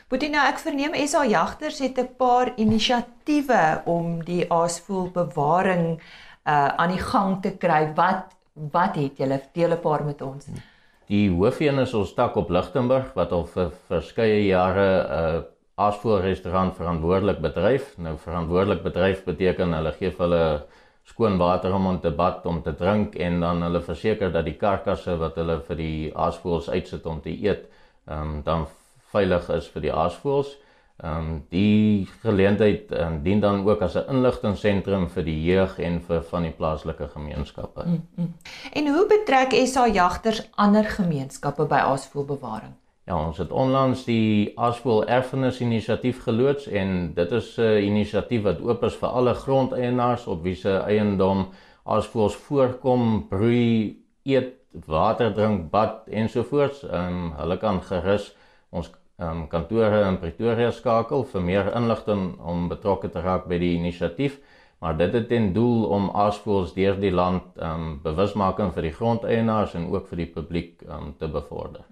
Boetina, 0.09 0.47
ek 0.51 0.59
verneem 0.61 0.95
SA 1.07 1.25
Jagters 1.25 1.79
het 1.79 1.97
'n 1.97 2.15
paar 2.17 2.53
inisiatiewe 2.57 3.81
om 3.85 4.23
die 4.23 4.45
aasvoëlbewaring 4.51 5.99
uh 6.47 6.67
aan 6.81 6.91
die 6.91 7.05
gang 7.11 7.41
te 7.41 7.51
kry. 7.57 7.93
Wat 7.95 8.35
wat 8.71 8.95
het 8.95 9.17
julle 9.17 9.41
deel 9.53 9.71
'n 9.71 9.81
paar 9.81 10.03
met 10.03 10.21
ons? 10.21 10.45
Die 11.07 11.29
hoofeen 11.29 11.79
is 11.79 11.93
ons 11.93 12.13
tak 12.13 12.35
op 12.35 12.49
Lichtenburg 12.49 13.13
wat 13.13 13.31
al 13.31 13.45
vir 13.45 13.71
verskeie 13.87 14.45
jare 14.45 14.87
'n 15.03 15.35
uh, 15.37 15.43
aasvoëlrestaurant 15.75 16.75
verantwoordelik 16.75 17.39
bedryf. 17.39 17.93
Nou 17.97 18.17
verantwoordelik 18.17 18.83
bedryf 18.83 19.23
beteken 19.23 19.73
hulle 19.73 19.91
gee 19.91 20.11
vir 20.11 20.25
hulle 20.25 20.65
skoon 21.07 21.37
water 21.37 21.73
om 21.73 21.85
om 21.87 21.99
te 21.99 22.11
bad, 22.11 22.45
om 22.45 22.61
te 22.61 22.75
drink 22.75 23.15
en 23.15 23.39
dan 23.39 23.61
hulle 23.61 23.81
verseker 23.81 24.31
dat 24.31 24.45
die 24.45 24.57
karkasse 24.59 25.15
wat 25.17 25.39
hulle 25.39 25.59
vir 25.67 25.79
die 25.79 26.11
aasvoëls 26.15 26.69
uitsit 26.69 27.05
om 27.05 27.21
te 27.23 27.33
eet, 27.33 27.67
ehm 28.07 28.37
um, 28.37 28.41
dan 28.43 28.67
veilig 29.11 29.49
is 29.55 29.67
vir 29.73 29.87
die 29.87 29.93
aasvoëls. 29.93 30.55
Ehm 30.97 31.29
um, 31.29 31.43
die 31.53 32.07
geleentheid 32.23 32.91
um, 32.91 33.21
dien 33.23 33.39
dan 33.39 33.63
ook 33.67 33.81
as 33.81 33.95
'n 33.95 34.09
inligtingseentrum 34.15 35.09
vir 35.09 35.23
die 35.23 35.43
jeug 35.43 35.79
en 35.79 36.01
vir 36.01 36.23
van 36.31 36.41
die 36.43 36.51
plaaslike 36.51 37.07
gemeenskappe. 37.07 37.83
Mm, 37.85 38.07
mm. 38.15 38.33
En 38.73 38.87
hoe 38.93 39.05
betrek 39.07 39.53
SA 39.67 39.87
jagters 39.87 40.49
ander 40.55 40.83
gemeenskappe 40.83 41.65
by 41.65 41.81
aasvoëlbewaring? 41.93 42.73
Ja, 43.07 43.15
ons 43.23 43.37
het 43.39 43.51
onlangs 43.55 44.01
die 44.03 44.51
Aasvoël 44.59 45.05
Erfenis 45.07 45.61
Inisiatief 45.63 46.17
geloods 46.25 46.65
en 46.67 47.13
dit 47.15 47.31
is 47.37 47.53
'n 47.57 47.85
inisiatief 47.89 48.41
wat 48.43 48.59
oop 48.59 48.83
is 48.83 48.97
vir 48.99 49.09
alle 49.09 49.33
grondeienaars 49.33 50.25
op 50.27 50.41
wie 50.43 50.55
se 50.55 50.73
eiendom 50.77 51.45
aasvoëls 51.83 52.35
voorkom, 52.35 53.27
broei, 53.29 54.03
eet, 54.23 54.51
water 54.85 55.33
drink, 55.33 55.69
bad 55.71 56.07
ensovoorts. 56.07 56.83
Ehm 56.83 57.07
um, 57.07 57.31
hulle 57.37 57.57
kan 57.57 57.81
gerus 57.81 58.35
ons 58.69 58.91
um, 59.19 59.47
kantore 59.47 60.03
in 60.07 60.19
Pretoria 60.19 60.71
skakel 60.71 61.23
vir 61.23 61.41
meer 61.41 61.71
inligting 61.75 62.39
om 62.39 62.67
betrokke 62.67 63.09
te 63.09 63.21
raak 63.21 63.47
by 63.47 63.57
die 63.57 63.75
inisiatief. 63.77 64.39
Maar 64.79 64.97
dit 64.97 65.13
het 65.13 65.27
ten 65.27 65.53
doel 65.53 65.85
om 65.85 66.09
aasvoëls 66.09 66.73
deur 66.73 66.99
die 66.99 67.11
land 67.11 67.43
um 67.55 67.99
bewusmaking 68.03 68.73
vir 68.73 68.81
die 68.81 68.93
grondeienaars 68.99 69.73
en 69.73 69.89
ook 69.95 70.07
vir 70.07 70.17
die 70.17 70.31
publiek 70.33 70.81
um 70.89 71.15
te 71.17 71.27
bevorder. 71.27 71.87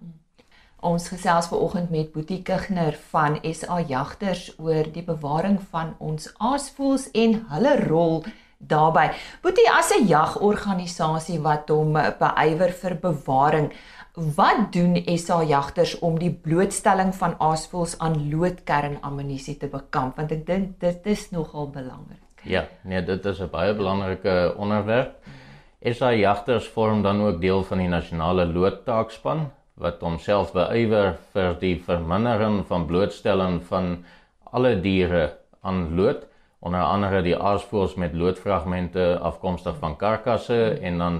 Ons 0.85 1.07
gesels 1.09 1.47
vanoggend 1.49 1.89
met 1.89 2.11
Boetie 2.13 2.43
Kugner 2.45 2.93
van 3.09 3.39
SA 3.41 3.79
Jagters 3.89 4.51
oor 4.61 4.85
die 4.93 5.01
bewaring 5.03 5.55
van 5.71 5.95
ons 5.97 6.27
aasvoëls 6.37 7.07
en 7.17 7.39
hulle 7.49 7.71
rol 7.87 8.19
daarbey. 8.59 9.07
Boetie 9.41 9.65
as 9.71 9.89
'n 9.95 10.05
jagorganisasie 10.05 11.39
wat 11.41 11.69
hom 11.69 11.93
beywer 11.93 12.71
vir 12.81 12.95
bewaring, 13.01 13.71
Wat 14.15 14.71
doen 14.71 14.95
SA 15.17 15.43
jagters 15.43 15.99
om 15.99 16.19
die 16.19 16.31
blootstelling 16.31 17.15
van 17.15 17.35
aasvoëls 17.39 17.97
aan 17.99 18.29
loodkernammunisie 18.31 19.57
te 19.57 19.67
bekamp 19.67 20.15
want 20.15 20.31
ek 20.31 20.45
dink 20.47 20.79
dit 20.79 21.05
is 21.05 21.31
nogal 21.31 21.67
belangrik. 21.67 22.23
Ja, 22.43 22.67
nee, 22.83 23.03
dit 23.03 23.25
is 23.25 23.41
'n 23.41 23.49
baie 23.51 23.73
belangrike 23.73 24.55
onderwerp. 24.57 25.19
SA 25.81 26.13
jagters 26.13 26.67
vorm 26.67 27.01
dan 27.01 27.21
ook 27.21 27.41
deel 27.41 27.63
van 27.63 27.77
die 27.77 27.87
nasionale 27.87 28.45
loodtaakspan 28.45 29.51
wat 29.81 30.01
homself 30.03 30.53
beywer 30.55 31.15
vir 31.33 31.57
die 31.59 31.75
vermindering 31.83 32.61
van 32.69 32.87
blootstelling 32.87 33.59
van 33.67 33.97
alle 34.55 34.75
diere 34.81 35.25
aan 35.61 35.95
lood, 35.97 36.23
onder 36.65 36.81
andere 36.81 37.21
die 37.25 37.35
aasvoëls 37.35 37.97
met 38.01 38.15
loodfragmente 38.17 39.15
afkomstig 39.19 39.75
van 39.81 39.97
karkasse 39.99 40.59
en 40.81 40.97
dan 40.97 41.19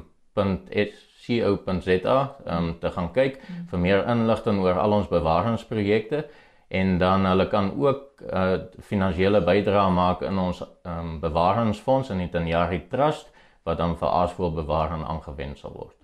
um, 2.46 2.80
te 2.80 2.90
gaan 2.90 3.12
kyk 3.12 3.42
vir 3.70 3.80
meer 3.80 4.08
inligting 4.08 4.60
oor 4.60 4.80
al 4.80 4.92
ons 4.92 5.08
bewaringsprojekte. 5.08 6.26
En 6.68 6.98
dan 6.98 7.26
hulle 7.26 7.48
kan 7.48 7.74
ook 7.78 8.22
uh, 8.34 8.54
finansiële 8.80 9.44
bydrae 9.44 9.90
maak 9.90 10.22
in 10.22 10.38
ons 10.38 10.64
um, 10.84 11.20
bewaringsfonds 11.20 12.10
in 12.10 12.18
die 12.18 12.30
Tanjari 12.30 12.88
Trust 12.90 13.33
wat 13.64 13.78
dan 13.78 13.96
vir 13.98 14.08
aasvoëlbewaring 14.08 15.06
aangewend 15.08 15.60
sal 15.60 15.72
word. 15.76 15.96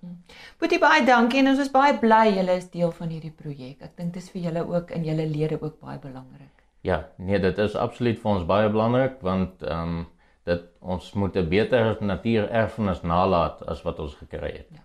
Boetie 0.60 0.80
baie 0.80 1.04
dankie 1.06 1.42
en 1.42 1.52
ons 1.54 1.60
is 1.60 1.72
baie 1.72 1.98
bly 2.00 2.30
julle 2.38 2.56
is 2.62 2.70
deel 2.72 2.92
van 2.92 3.12
hierdie 3.12 3.34
projek. 3.36 3.82
Ek 3.82 3.98
dink 3.98 4.14
dit 4.14 4.24
is 4.24 4.30
vir 4.32 4.42
julle 4.48 4.64
ook 4.68 4.92
en 4.96 5.04
julle 5.04 5.28
lede 5.28 5.60
ook 5.62 5.80
baie 5.80 6.00
belangrik. 6.00 6.54
Ja, 6.88 7.10
nee, 7.18 7.40
dit 7.40 7.58
is 7.58 7.76
absoluut 7.76 8.20
vir 8.22 8.32
ons 8.32 8.48
baie 8.48 8.70
belangrik 8.70 9.20
want 9.22 9.64
ehm 9.64 10.00
um, 10.00 10.08
dat 10.50 10.62
ons 10.80 11.14
moet 11.14 11.36
'n 11.36 11.50
beter 11.50 11.98
natuurerfenis 12.00 13.02
nalat 13.02 13.66
as 13.68 13.82
wat 13.82 14.00
ons 14.00 14.16
gekry 14.16 14.52
het. 14.52 14.68
Ja. 14.74 14.82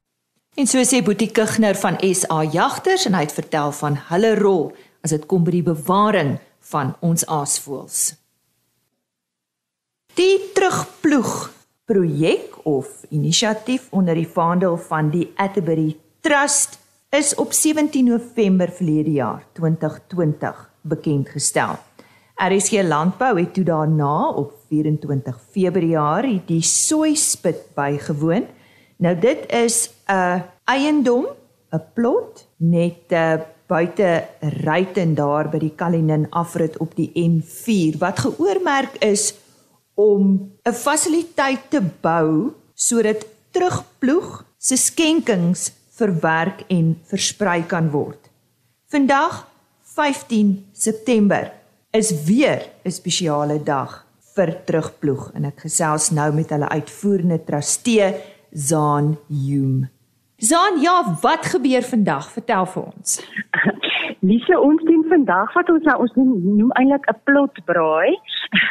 En 0.54 0.66
so 0.66 0.82
sê 0.82 1.02
Boetie 1.02 1.30
Kugner 1.30 1.74
van 1.74 1.96
SA 2.14 2.42
Jagters 2.42 3.06
en 3.06 3.14
hy 3.14 3.20
het 3.20 3.32
vertel 3.32 3.72
van 3.72 3.96
hulle 4.10 4.34
rol 4.38 4.76
as 5.02 5.10
dit 5.10 5.26
kom 5.26 5.44
by 5.44 5.50
die 5.50 5.66
bewaring 5.66 6.36
van 6.60 6.94
ons 7.00 7.26
aasvoëls. 7.26 8.14
Die 10.14 10.38
terugploeg 10.54 11.50
projek 11.84 12.64
of 12.64 13.04
inisiatief 13.12 13.90
onder 13.92 14.16
die 14.16 14.28
vaandel 14.28 14.76
van 14.88 15.10
die 15.12 15.26
Atterbury 15.36 15.96
Trust 16.24 16.78
is 17.12 17.34
op 17.34 17.52
17 17.52 18.04
November 18.04 18.70
verlede 18.72 19.10
jaar 19.10 19.44
2020 19.52 20.70
bekend 20.80 21.28
gestel. 21.28 21.76
RSG 22.34 22.82
Landbou 22.82 23.38
het 23.38 23.54
toe 23.54 23.64
daarna 23.64 24.28
op 24.28 24.52
24 24.68 25.40
Februarie 25.50 26.42
die 26.46 26.62
soispit 26.62 27.68
bygewoon. 27.74 28.46
Nou 28.96 29.18
dit 29.18 29.52
is 29.52 29.90
'n 30.08 30.42
eiendom, 30.64 31.26
'n 31.70 31.82
plot 31.94 32.48
net 32.56 33.12
uh, 33.12 33.34
buite 33.66 34.24
Ryten 34.40 35.14
daar 35.14 35.48
by 35.48 35.58
die 35.58 35.74
Kalinin 35.76 36.26
afrit 36.30 36.76
op 36.78 36.96
die 36.96 37.10
N4 37.14 37.98
wat 37.98 38.18
geoormerk 38.18 38.96
is 39.04 39.43
om 39.94 40.52
'n 40.64 40.72
fasiliteit 40.72 41.70
te 41.70 41.80
bou 42.00 42.52
sodat 42.74 43.26
terugploeg 43.50 44.44
se 44.58 44.76
skenkings 44.76 45.72
verwerk 45.94 46.64
en 46.68 46.98
versprei 47.06 47.62
kan 47.66 47.90
word. 47.90 48.30
Vandag 48.90 49.46
15 49.82 50.66
September 50.72 51.52
is 51.90 52.24
weer 52.24 52.70
'n 52.84 52.90
spesiale 52.90 53.62
dag 53.62 54.04
vir 54.34 54.64
terugploeg 54.64 55.30
en 55.34 55.44
ek 55.44 55.60
gesels 55.60 56.10
nou 56.10 56.32
met 56.32 56.50
hulle 56.50 56.68
uitvoerende 56.68 57.44
trustee 57.44 58.14
Zaan 58.52 59.18
Hume. 59.28 59.90
Zaan, 60.36 60.80
ja, 60.80 61.18
wat 61.22 61.46
gebeur 61.46 61.82
vandag? 61.82 62.30
Vertel 62.30 62.66
vir 62.66 62.82
ons. 62.82 63.20
Lise, 64.24 64.56
ons 64.56 64.80
doen 64.88 65.02
vandag 65.10 65.50
wat 65.52 65.68
ons 65.68 65.82
nou 65.84 65.94
ons 66.00 66.12
noem, 66.16 66.28
noem 66.58 66.70
eintlik 66.80 67.08
'n 67.10 67.16
plot 67.28 67.58
braai. 67.68 68.14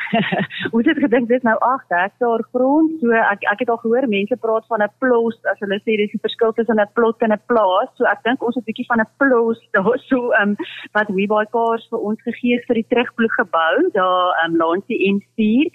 ons 0.76 0.88
het 0.90 1.02
gedink 1.04 1.28
dis 1.30 1.46
nou 1.46 1.54
8 1.68 1.94
hektaar 1.94 2.42
grond. 2.56 2.96
So 3.02 3.14
ek 3.14 3.46
ek 3.52 3.62
het 3.62 3.70
al 3.70 3.78
gehoor 3.84 4.08
mense 4.10 4.38
praat 4.46 4.66
van 4.72 4.82
'n 4.82 4.90
plos 5.04 5.38
as 5.52 5.60
hulle 5.62 5.78
sê 5.84 5.98
dis 6.02 6.14
die 6.16 6.24
verskil 6.26 6.54
tussen 6.58 6.82
'n 6.82 6.94
plot 6.98 7.22
en 7.22 7.34
'n 7.38 7.46
plaas. 7.52 7.90
So 7.98 8.10
ek 8.14 8.24
dink 8.24 8.42
ons 8.42 8.56
het 8.56 8.64
'n 8.64 8.70
bietjie 8.70 8.90
van 8.90 9.06
'n 9.06 9.14
plos 9.22 9.60
daar 9.78 10.00
so 10.10 10.32
ehm 10.32 10.50
um, 10.50 10.56
wat 10.98 11.08
we 11.10 11.28
by 11.28 11.46
cars 11.54 11.86
vir 11.92 12.00
ons 12.00 12.22
gegee 12.30 12.58
vir 12.68 12.76
die 12.82 12.90
terugploeg 12.90 13.34
gebou 13.42 13.76
daar 13.94 14.34
ehm 14.42 14.54
um, 14.54 14.58
langs 14.58 14.86
die 14.88 15.02
N4. 15.14 15.70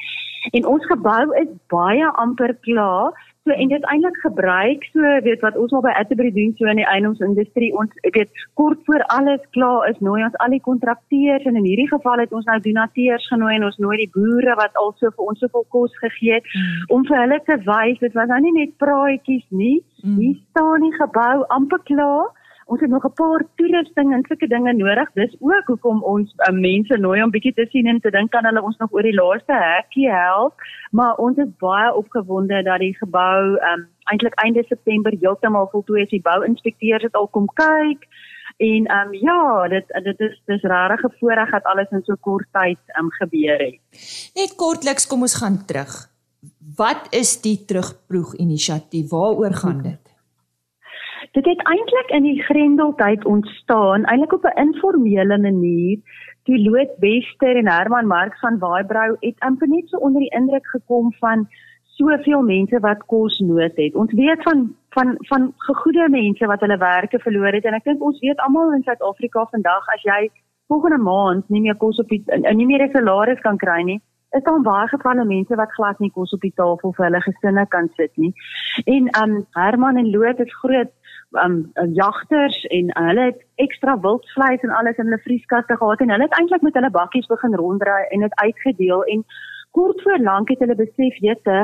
En 0.56 0.66
ons 0.66 0.84
gebou 0.86 1.24
is 1.42 1.50
baie 1.68 2.06
amper 2.24 2.56
klaar. 2.66 3.14
So 3.48 3.54
en 3.54 3.70
dit 3.72 3.84
eintlik 3.88 4.16
gebruik 4.20 4.82
so 4.92 5.00
weet 5.24 5.40
wat 5.40 5.56
ons 5.56 5.72
al 5.72 5.80
by 5.80 5.92
Atterbury 5.96 6.28
doen 6.36 6.50
so 6.58 6.68
in 6.68 6.80
die 6.82 6.84
eiendomsindustrie 6.92 7.70
ons 7.80 7.94
weet 8.04 8.42
kort 8.60 8.82
voor 8.84 9.04
alles 9.14 9.40
klaar 9.56 9.86
is 9.88 10.00
nooi 10.04 10.18
ons 10.26 10.36
al 10.44 10.52
die 10.52 10.60
kontrakteurs 10.66 11.46
en 11.48 11.56
in 11.56 11.64
hierdie 11.64 11.88
geval 11.88 12.20
het 12.20 12.34
ons 12.36 12.44
nou 12.50 12.58
donateurs 12.66 13.28
genooi 13.32 13.54
en 13.56 13.64
ons 13.70 13.80
nooi 13.80 13.96
die 14.02 14.10
boere 14.12 14.56
wat 14.60 14.76
also 14.82 15.08
vir 15.08 15.30
ons 15.32 15.40
soveel 15.40 15.64
kos 15.76 15.96
gegee 16.02 16.36
het 16.36 16.50
mm. 16.52 16.84
om 16.96 17.06
vir 17.08 17.20
hulle 17.22 17.40
te 17.48 17.56
wys 17.70 18.02
dit 18.04 18.20
was 18.20 18.28
nou 18.34 18.42
nie 18.44 18.52
net 18.58 18.76
praatjies 18.84 19.46
nie 19.62 19.78
mm. 20.04 20.18
hier 20.20 20.36
staan 20.50 20.84
die 20.84 20.92
gebou 21.00 21.36
amper 21.56 21.80
klaar 21.88 22.28
ons 22.68 22.80
het 22.80 22.90
nog 22.90 23.04
'n 23.04 23.18
paar 23.20 23.42
toerusting 23.56 24.12
en 24.12 24.24
sulke 24.28 24.46
dinge 24.46 24.72
nodig. 24.72 25.12
Dis 25.12 25.36
ook 25.40 25.66
hoekom 25.66 26.02
ons 26.02 26.34
uh, 26.36 26.54
mense 26.54 26.96
nooi 26.96 27.22
om 27.22 27.30
bietjie 27.30 27.54
te 27.54 27.66
sien 27.70 27.86
en 27.86 28.00
te 28.00 28.10
dink 28.10 28.30
kan 28.30 28.44
hulle 28.44 28.62
ons 28.62 28.76
nog 28.76 28.92
oor 28.92 29.02
die 29.02 29.20
laaste 29.20 29.52
hekkie 29.52 30.10
help. 30.10 30.54
Maar 30.90 31.14
ons 31.16 31.36
is 31.36 31.56
baie 31.58 31.94
opgewonde 31.94 32.62
dat 32.62 32.78
die 32.78 32.96
gebou 32.96 33.56
um, 33.70 33.88
eintlik 34.12 34.34
einde 34.34 34.64
September 34.68 35.12
heeltemal 35.20 35.68
voltooi 35.72 36.02
is. 36.02 36.10
Die 36.10 36.26
bouinspekteurs 36.30 37.02
het 37.02 37.14
al 37.14 37.28
kom 37.28 37.46
kyk. 37.46 38.04
En 38.56 38.84
ehm 38.86 39.06
um, 39.06 39.14
ja, 39.14 39.68
dit 39.68 39.86
dit 40.04 40.20
is 40.20 40.42
dis 40.44 40.62
regtig 40.62 41.04
'n 41.04 41.16
voorreg 41.18 41.50
dat 41.50 41.64
alles 41.64 41.90
in 41.90 42.02
so 42.04 42.14
kort 42.20 42.48
tyd 42.52 42.78
ehm 42.86 43.04
um, 43.04 43.10
gebeur 43.10 43.58
het. 43.58 43.78
Net 44.34 44.54
kortliks 44.56 45.06
kom 45.06 45.20
ons 45.20 45.34
gaan 45.34 45.64
terug. 45.64 46.10
Wat 46.76 47.06
is 47.10 47.40
die 47.40 47.64
terugproeg 47.64 48.34
inisiatief? 48.34 49.10
Waaroor 49.10 49.54
gaan 49.54 49.82
dit? 49.82 50.07
Dit 51.32 51.44
het 51.44 51.62
eintlik 51.66 52.10
in 52.10 52.22
die 52.22 52.42
Grendeltyd 52.42 53.24
ontstaan, 53.24 54.04
eintlik 54.04 54.32
op 54.32 54.44
'n 54.44 54.60
informele 54.60 55.38
manier. 55.38 55.98
Die 56.42 56.70
Loot 56.70 56.92
Wester 56.98 57.56
en 57.56 57.68
Herman 57.68 58.06
Marx 58.06 58.38
van 58.40 58.58
Waaibrou 58.58 59.16
het 59.20 59.38
amper 59.38 59.68
net 59.68 59.88
so 59.88 59.98
onder 59.98 60.20
die 60.20 60.30
indruk 60.30 60.66
gekom 60.66 61.12
van 61.12 61.48
soveel 61.82 62.42
mense 62.42 62.80
wat 62.80 63.06
kos 63.06 63.38
nood 63.38 63.76
het. 63.76 63.94
Ons 63.94 64.12
weet 64.12 64.42
van 64.42 64.74
van 64.88 65.14
van 65.18 65.52
gegoede 65.56 66.08
mense 66.08 66.46
wat 66.46 66.60
hulle 66.60 66.78
werke 66.78 67.18
verloor 67.18 67.52
het 67.52 67.64
en 67.64 67.74
ek 67.74 67.84
dink 67.84 68.02
ons 68.02 68.20
weet 68.20 68.38
almal 68.38 68.72
in 68.72 68.82
Suid-Afrika 68.82 69.46
vandag 69.50 69.88
as 69.94 70.02
jy 70.02 70.30
volgende 70.66 70.98
maand 70.98 71.48
nie 71.48 71.60
meer 71.60 71.76
kos 71.76 71.98
op 71.98 72.08
die 72.08 72.22
nie 72.54 72.66
meer 72.66 72.82
'n 72.86 72.92
salaris 72.92 73.40
kan 73.40 73.56
kry 73.56 73.82
nie, 73.82 74.00
is 74.36 74.42
daar 74.42 74.60
baie 74.60 74.88
gevalle 74.88 75.24
mense 75.24 75.56
wat 75.56 75.72
glad 75.72 75.98
nie 75.98 76.10
kos 76.10 76.32
op 76.32 76.40
die 76.40 76.52
tafel 76.60 76.92
vir 76.96 77.04
hulle 77.04 77.20
gesinne 77.20 77.66
kan 77.74 77.88
sit 77.96 78.16
nie. 78.16 78.32
En 78.84 79.08
um 79.22 79.46
Herman 79.56 79.96
en 79.96 80.10
Loot 80.10 80.40
is 80.40 80.58
groot 80.62 80.92
um 81.30 81.72
jagters 81.94 82.64
en 82.64 82.90
hulle 82.94 83.24
het 83.30 83.42
ekstra 83.54 83.98
wildvleis 84.00 84.62
en 84.62 84.70
alles 84.70 84.96
in 84.96 85.04
hulle 85.04 85.20
vrieskaste 85.24 85.76
gehad 85.76 86.00
en 86.00 86.10
hulle 86.10 86.24
het 86.24 86.38
eintlik 86.38 86.62
met 86.62 86.74
hulle 86.74 86.90
bakkies 86.90 87.26
begin 87.26 87.54
ronddraai 87.54 88.06
en 88.10 88.20
dit 88.20 88.34
uitgedeel 88.34 89.04
en 89.04 89.24
kort 89.70 90.02
voor 90.02 90.18
lank 90.18 90.48
het 90.48 90.58
hulle 90.58 90.74
besef 90.74 91.20
jette 91.20 91.58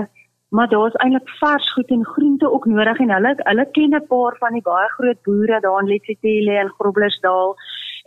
maar 0.54 0.68
daar's 0.68 0.94
eintlik 1.02 1.28
vars 1.28 1.72
goed 1.72 1.88
en 1.90 2.04
groente 2.04 2.52
ook 2.52 2.64
nodig. 2.64 2.98
En 2.98 3.10
hulle 3.10 3.34
hulle 3.36 3.66
ken 3.70 3.94
'n 3.94 4.06
paar 4.06 4.36
van 4.38 4.52
die 4.52 4.62
baie 4.62 4.88
groot 4.88 5.22
boere 5.22 5.60
daar 5.60 5.80
in 5.80 5.88
Letsitele 5.88 6.54
en 6.58 6.74
Groblersdal 6.78 7.56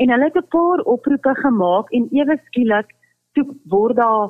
en 0.01 0.09
hulle 0.11 0.23
het 0.23 0.37
'n 0.37 0.47
paar 0.57 0.79
oproepe 0.93 1.33
gemaak 1.35 1.91
en 1.91 2.07
ewe 2.11 2.39
skielik 2.45 2.89
toe 3.33 3.45
word 3.63 3.95
daar 3.95 4.29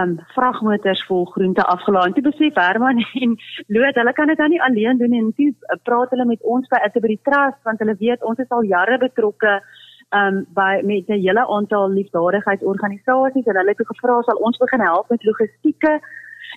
um 0.00 0.16
vragmotors 0.34 1.04
vol 1.06 1.26
groente 1.34 1.64
afgelaai. 1.74 2.12
Toe 2.12 2.24
besef 2.24 2.56
Herman 2.56 3.04
en 3.22 3.36
Loot, 3.66 3.94
hulle 4.00 4.12
kan 4.16 4.32
dit 4.32 4.38
nou 4.38 4.48
nie 4.48 4.62
alleen 4.62 4.98
doen 4.98 5.12
en 5.18 5.32
toe 5.36 5.50
uh, 5.52 5.78
praat 5.84 6.10
hulle 6.14 6.26
met 6.28 6.42
ons 6.42 6.68
by 6.72 6.80
Atterbury 6.86 7.18
Trust 7.28 7.60
want 7.68 7.82
hulle 7.84 7.96
weet 8.00 8.24
ons 8.24 8.38
is 8.38 8.54
al 8.56 8.68
jare 8.70 8.98
betrokke 9.02 9.60
um 10.12 10.42
by 10.56 10.80
met 10.84 11.08
'n 11.08 11.20
hele 11.24 11.44
aantal 11.56 11.88
liefdadigheidsorganisasies 11.90 13.46
en 13.46 13.56
hulle 13.56 13.74
het 13.74 13.86
gevra 13.92 14.20
sal 14.22 14.42
ons 14.48 14.58
begin 14.58 14.80
help 14.80 15.08
met 15.08 15.24
logistieke 15.24 16.00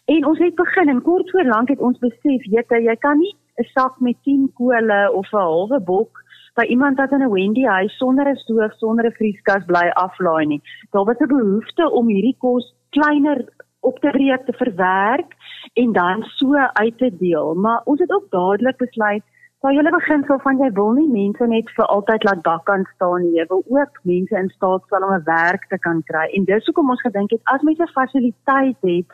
en 0.06 0.26
ons 0.26 0.40
het 0.40 0.56
begin 0.56 0.90
en 0.90 1.02
kort 1.02 1.32
voor 1.32 1.44
lank 1.44 1.70
het 1.70 1.80
ons 1.80 2.00
besef 2.00 2.42
jette 2.56 2.82
jy 2.84 2.96
kan 2.96 3.18
nie 3.18 3.36
'n 3.58 3.68
sak 3.76 4.00
met 4.00 4.18
10 4.24 4.52
kole 4.54 5.12
of 5.12 5.32
'n 5.32 5.38
halwe 5.38 5.80
bok 5.80 6.25
by 6.56 6.64
iemand 6.72 6.98
wat 6.98 7.12
in 7.12 7.24
'n 7.24 7.32
Wendy 7.32 7.66
huis 7.66 7.98
sonder 7.98 8.28
'n 8.28 8.36
stoof, 8.36 8.74
sonder 8.74 9.06
'n 9.06 9.18
vrieskas 9.20 9.66
bly 9.66 9.88
aflaai 10.06 10.46
nie. 10.46 10.62
Daar 10.92 11.06
was 11.06 11.20
'n 11.20 11.28
behoefte 11.28 11.92
om 11.92 12.08
hierdie 12.08 12.38
kos 12.40 12.74
kleiner 12.90 13.46
op 13.80 14.00
te 14.00 14.10
breek 14.10 14.46
te 14.46 14.54
verwerk 14.54 15.32
en 15.74 15.92
dan 15.92 16.24
so 16.24 16.56
uit 16.56 16.98
te 16.98 17.12
deel. 17.18 17.54
Maar 17.56 17.82
ons 17.84 18.00
het 18.00 18.12
ook 18.12 18.30
dadelik 18.30 18.78
besluit 18.78 19.24
dat 19.62 19.74
jy 19.74 19.92
begin 19.92 20.24
so 20.28 20.38
van 20.38 20.60
jy 20.62 20.72
wil 20.78 20.92
nie 20.94 21.08
mense 21.10 21.46
net 21.48 21.70
vir 21.78 21.86
altyd 21.86 22.24
laat 22.24 22.44
dak 22.44 22.66
kan 22.66 22.84
staan 22.96 23.22
nie. 23.22 23.38
Jy 23.40 23.46
wil 23.50 23.64
ook 23.78 24.00
mense 24.04 24.36
in 24.38 24.50
staat 24.50 24.84
stel 24.86 25.06
om 25.08 25.14
'n 25.14 25.24
werk 25.26 25.64
te 25.70 25.78
kan 25.78 26.04
kry. 26.04 26.26
En 26.38 26.46
dis 26.46 26.66
hoekom 26.66 26.90
ons 26.90 27.02
gedink 27.02 27.32
het 27.32 27.42
as 27.44 27.62
mense 27.62 27.84
'n 27.84 27.96
fasiliteit 28.00 28.78
het 28.82 29.08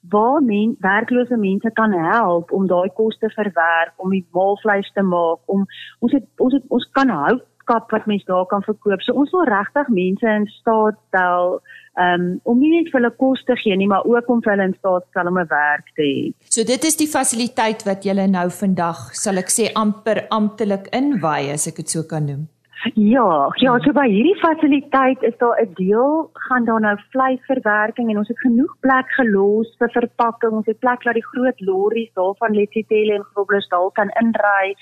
waar 0.00 0.42
men 0.42 0.76
werklose 0.80 1.36
mense 1.36 1.70
kan 1.74 1.92
help 1.92 2.52
om 2.52 2.66
daai 2.66 2.88
kos 2.94 3.18
te 3.18 3.30
verwerk, 3.34 3.94
om 3.96 4.10
die 4.10 4.26
maalvleis 4.32 4.90
te 4.94 5.02
maak, 5.02 5.40
om 5.46 5.66
ons 5.98 6.12
het 6.12 6.26
ons 6.36 6.54
het 6.54 6.64
ons 6.68 6.90
kan 6.92 7.08
hout 7.08 7.44
kap 7.68 7.90
wat 7.92 8.06
mense 8.08 8.24
daar 8.28 8.46
kan 8.48 8.64
verkoop. 8.64 9.02
So 9.04 9.12
ons 9.20 9.32
wil 9.34 9.44
regtig 9.48 9.90
mense 9.92 10.34
in 10.40 10.46
staat 10.54 10.96
stel 11.10 11.58
um, 12.00 12.26
om 12.48 12.60
nie 12.60 12.72
net 12.72 12.90
vir 12.92 13.00
hulle 13.00 13.14
kos 13.20 13.44
te 13.48 13.56
gee 13.60 13.76
nie, 13.76 13.88
maar 13.90 14.06
ook 14.08 14.30
om 14.32 14.42
vir 14.44 14.54
hulle 14.54 14.68
in 14.70 14.76
staat 14.78 15.08
stel 15.10 15.30
om 15.30 15.40
'n 15.42 15.50
werk 15.52 15.88
te 15.96 16.06
hê. 16.10 16.20
So 16.48 16.64
dit 16.64 16.84
is 16.90 16.96
die 16.96 17.10
fasiliteit 17.16 17.84
wat 17.88 18.04
julle 18.08 18.26
nou 18.26 18.48
vandag, 18.50 19.10
sal 19.24 19.36
ek 19.44 19.52
sê 19.52 19.72
amper 19.74 20.26
amptelik 20.30 20.88
inwy 20.92 21.50
as 21.52 21.68
ek 21.68 21.82
dit 21.82 21.90
so 21.96 22.02
kan 22.02 22.24
noem. 22.24 22.48
Ja, 22.84 23.50
ja, 23.58 23.72
so 23.82 23.90
by 23.90 24.04
hierdie 24.06 24.36
fasiliteit 24.38 25.22
is 25.26 25.36
daar 25.38 25.58
'n 25.62 25.72
deel 25.74 26.30
gaan 26.32 26.64
daar 26.64 26.80
nou 26.80 26.96
vleisverwerking 27.10 28.10
en 28.10 28.18
ons 28.18 28.28
het 28.28 28.38
genoeg 28.38 28.76
plek 28.80 29.08
gelos 29.18 29.74
vir 29.78 29.90
verpakking. 29.90 30.52
Ons 30.52 30.66
het 30.66 30.78
plek 30.78 31.02
dat 31.02 31.14
die 31.14 31.26
groot 31.32 31.60
lorries 31.60 32.12
daarvan 32.14 32.54
Letsitele 32.54 33.14
en 33.14 33.26
Groblersdal 33.32 33.90
kan 33.90 34.10
inry 34.22 34.76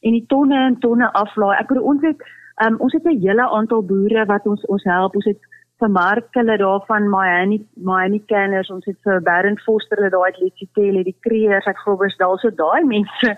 en 0.00 0.12
die 0.12 0.24
tonne 0.26 0.56
en 0.66 0.78
tonne 0.78 1.12
aflaai. 1.12 1.58
Ek 1.58 1.68
bedoel 1.68 1.84
ons 1.84 2.02
het 2.02 2.20
um, 2.64 2.76
ons 2.78 2.92
het 2.92 3.04
'n 3.04 3.20
hele 3.20 3.48
aantal 3.48 3.82
boere 3.82 4.24
wat 4.26 4.46
ons 4.46 4.66
ons 4.66 4.84
help. 4.84 5.14
Ons 5.14 5.24
het 5.24 5.40
vermark 5.78 6.28
hulle 6.30 6.56
daarvan 6.56 7.10
Miami 7.10 7.66
Miami 7.74 8.22
Canners 8.26 8.70
ons 8.70 8.84
het 8.84 8.96
vir 9.04 9.20
Baron 9.20 9.58
Foster 9.58 9.96
hulle 9.96 10.10
daai 10.10 10.32
Letsitele, 10.40 11.04
die 11.04 11.16
Kreers 11.20 11.66
uit 11.66 11.78
Groblersdal. 11.78 12.38
So 12.38 12.50
daai 12.50 12.84
mense, 12.84 13.36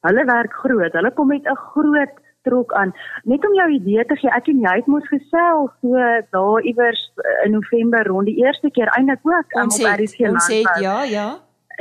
hulle 0.00 0.24
werk 0.24 0.52
groot. 0.52 0.92
Hulle 0.92 1.10
kom 1.10 1.26
met 1.28 1.46
'n 1.46 1.56
groot 1.56 2.23
trok 2.48 2.72
aan. 2.72 2.92
Net 3.24 3.46
om 3.48 3.54
jou 3.54 3.68
idee 3.78 4.04
te 4.04 4.16
gee, 4.20 4.30
ek 4.36 4.50
en 4.52 4.60
jy 4.66 4.74
het 4.80 4.90
mos 4.90 5.08
gesels 5.12 5.72
so 5.80 6.04
daar 6.36 6.68
iewers 6.70 7.02
in 7.44 7.56
November 7.56 8.06
rond 8.06 8.30
die 8.30 8.38
eerste 8.44 8.70
keer 8.70 8.92
eintlik 8.96 9.24
ook 9.24 9.58
um, 9.58 9.72
op 9.72 9.88
RC 10.00 10.20
Land. 10.28 10.38
Ons 10.38 10.52
het 10.52 10.80
ja, 10.84 11.02
ja. 11.02 11.28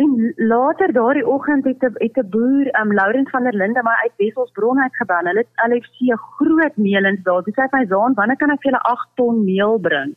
En 0.01 0.33
later 0.37 0.93
daardie 0.93 1.27
oggend 1.27 1.65
het 1.65 1.83
'n 1.83 1.93
het 1.97 2.17
'n 2.17 2.29
boer, 2.29 2.65
um 2.81 2.93
Laurens 2.93 3.29
van 3.29 3.43
der 3.43 3.53
Linde, 3.53 3.81
maar 3.83 3.99
uit 4.03 4.13
Wesselsbron 4.17 4.81
uit 4.81 4.95
gebel. 4.95 5.25
Hulle 5.29 5.45
het 5.45 5.71
LFC 5.71 5.97
groot 6.37 6.75
meelens 6.75 7.23
daar. 7.23 7.43
Dis 7.43 7.53
sê 7.53 7.67
my 7.71 7.85
zoon, 7.85 8.13
wanneer 8.13 8.37
kan 8.37 8.51
ek 8.51 8.61
vir 8.61 8.71
julle 8.71 8.83
8 8.83 9.09
ton 9.15 9.43
meel 9.43 9.77
bring? 9.79 10.15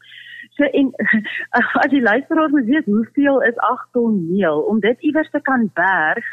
So 0.56 0.64
en 0.64 0.92
as 1.82 1.90
jy 1.90 2.00
luister 2.00 2.40
oor 2.40 2.48
moet 2.48 2.64
weet 2.64 2.84
hoeveel 2.84 3.42
is 3.42 3.56
8 3.56 3.88
ton 3.92 4.26
meel 4.30 4.60
om 4.60 4.80
dit 4.80 5.00
iewers 5.00 5.30
te 5.30 5.40
kan 5.40 5.70
berg 5.74 6.24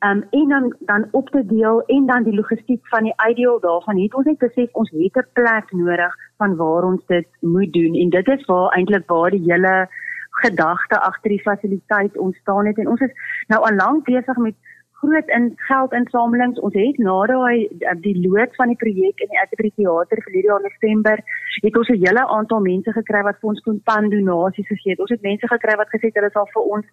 um, 0.00 0.24
en 0.30 0.48
dan 0.48 0.76
dan 0.78 1.08
op 1.10 1.30
te 1.30 1.46
deel 1.46 1.82
en 1.86 2.06
dan 2.06 2.22
die 2.22 2.34
logistiek 2.34 2.88
van 2.88 3.02
die 3.02 3.14
ideal 3.28 3.60
daarvan 3.60 4.02
het 4.02 4.14
ons 4.14 4.24
net 4.24 4.38
besef 4.38 4.72
ons 4.72 4.90
het 4.90 5.16
'n 5.16 5.28
plek 5.32 5.72
nodig 5.72 6.14
van 6.36 6.56
waar 6.56 6.82
ons 6.82 7.06
dit 7.06 7.28
moet 7.40 7.72
doen 7.72 7.94
en 7.94 8.10
dit 8.10 8.28
is 8.28 8.44
waar 8.44 8.72
eintlik 8.72 9.06
waar 9.06 9.30
die 9.30 9.52
hele 9.52 9.88
gedagte 10.30 11.00
agter 11.00 11.30
die 11.30 11.42
fasiliteit 11.42 12.18
ontstaan 12.18 12.66
het. 12.66 12.78
En 12.78 12.88
ons 12.88 13.00
is 13.00 13.12
nou 13.46 13.62
al 13.62 13.76
lank 13.76 14.04
besig 14.04 14.36
met 14.36 14.54
groot 15.00 15.28
in 15.36 15.52
geldinsamelings. 15.68 16.60
Ons 16.66 16.74
het 16.78 16.98
na 16.98 17.16
daai 17.30 17.66
eh, 17.66 17.94
die 18.06 18.14
loods 18.26 18.56
van 18.60 18.72
die 18.72 18.78
projek 18.80 19.22
in 19.24 19.30
die 19.32 19.40
Atterbury 19.42 19.72
Theater 19.76 20.22
verlede 20.22 20.50
jaar 20.50 20.64
Desember 20.66 21.22
het 21.66 21.76
ons 21.78 21.88
'n 21.88 22.02
hele 22.04 22.24
aantal 22.36 22.60
mense 22.60 22.92
gekry 22.92 23.22
wat 23.22 23.38
vir 23.40 23.50
ons 23.50 23.60
kon 23.66 23.80
pan 23.84 24.10
donasies 24.10 24.66
gegee 24.66 24.92
het. 24.92 25.00
Ons 25.00 25.14
het 25.14 25.22
mense 25.22 25.46
gekry 25.48 25.76
wat 25.76 25.92
gesê 25.94 26.06
het 26.08 26.18
hulle 26.18 26.30
sal 26.32 26.48
vir 26.54 26.62
ons 26.74 26.86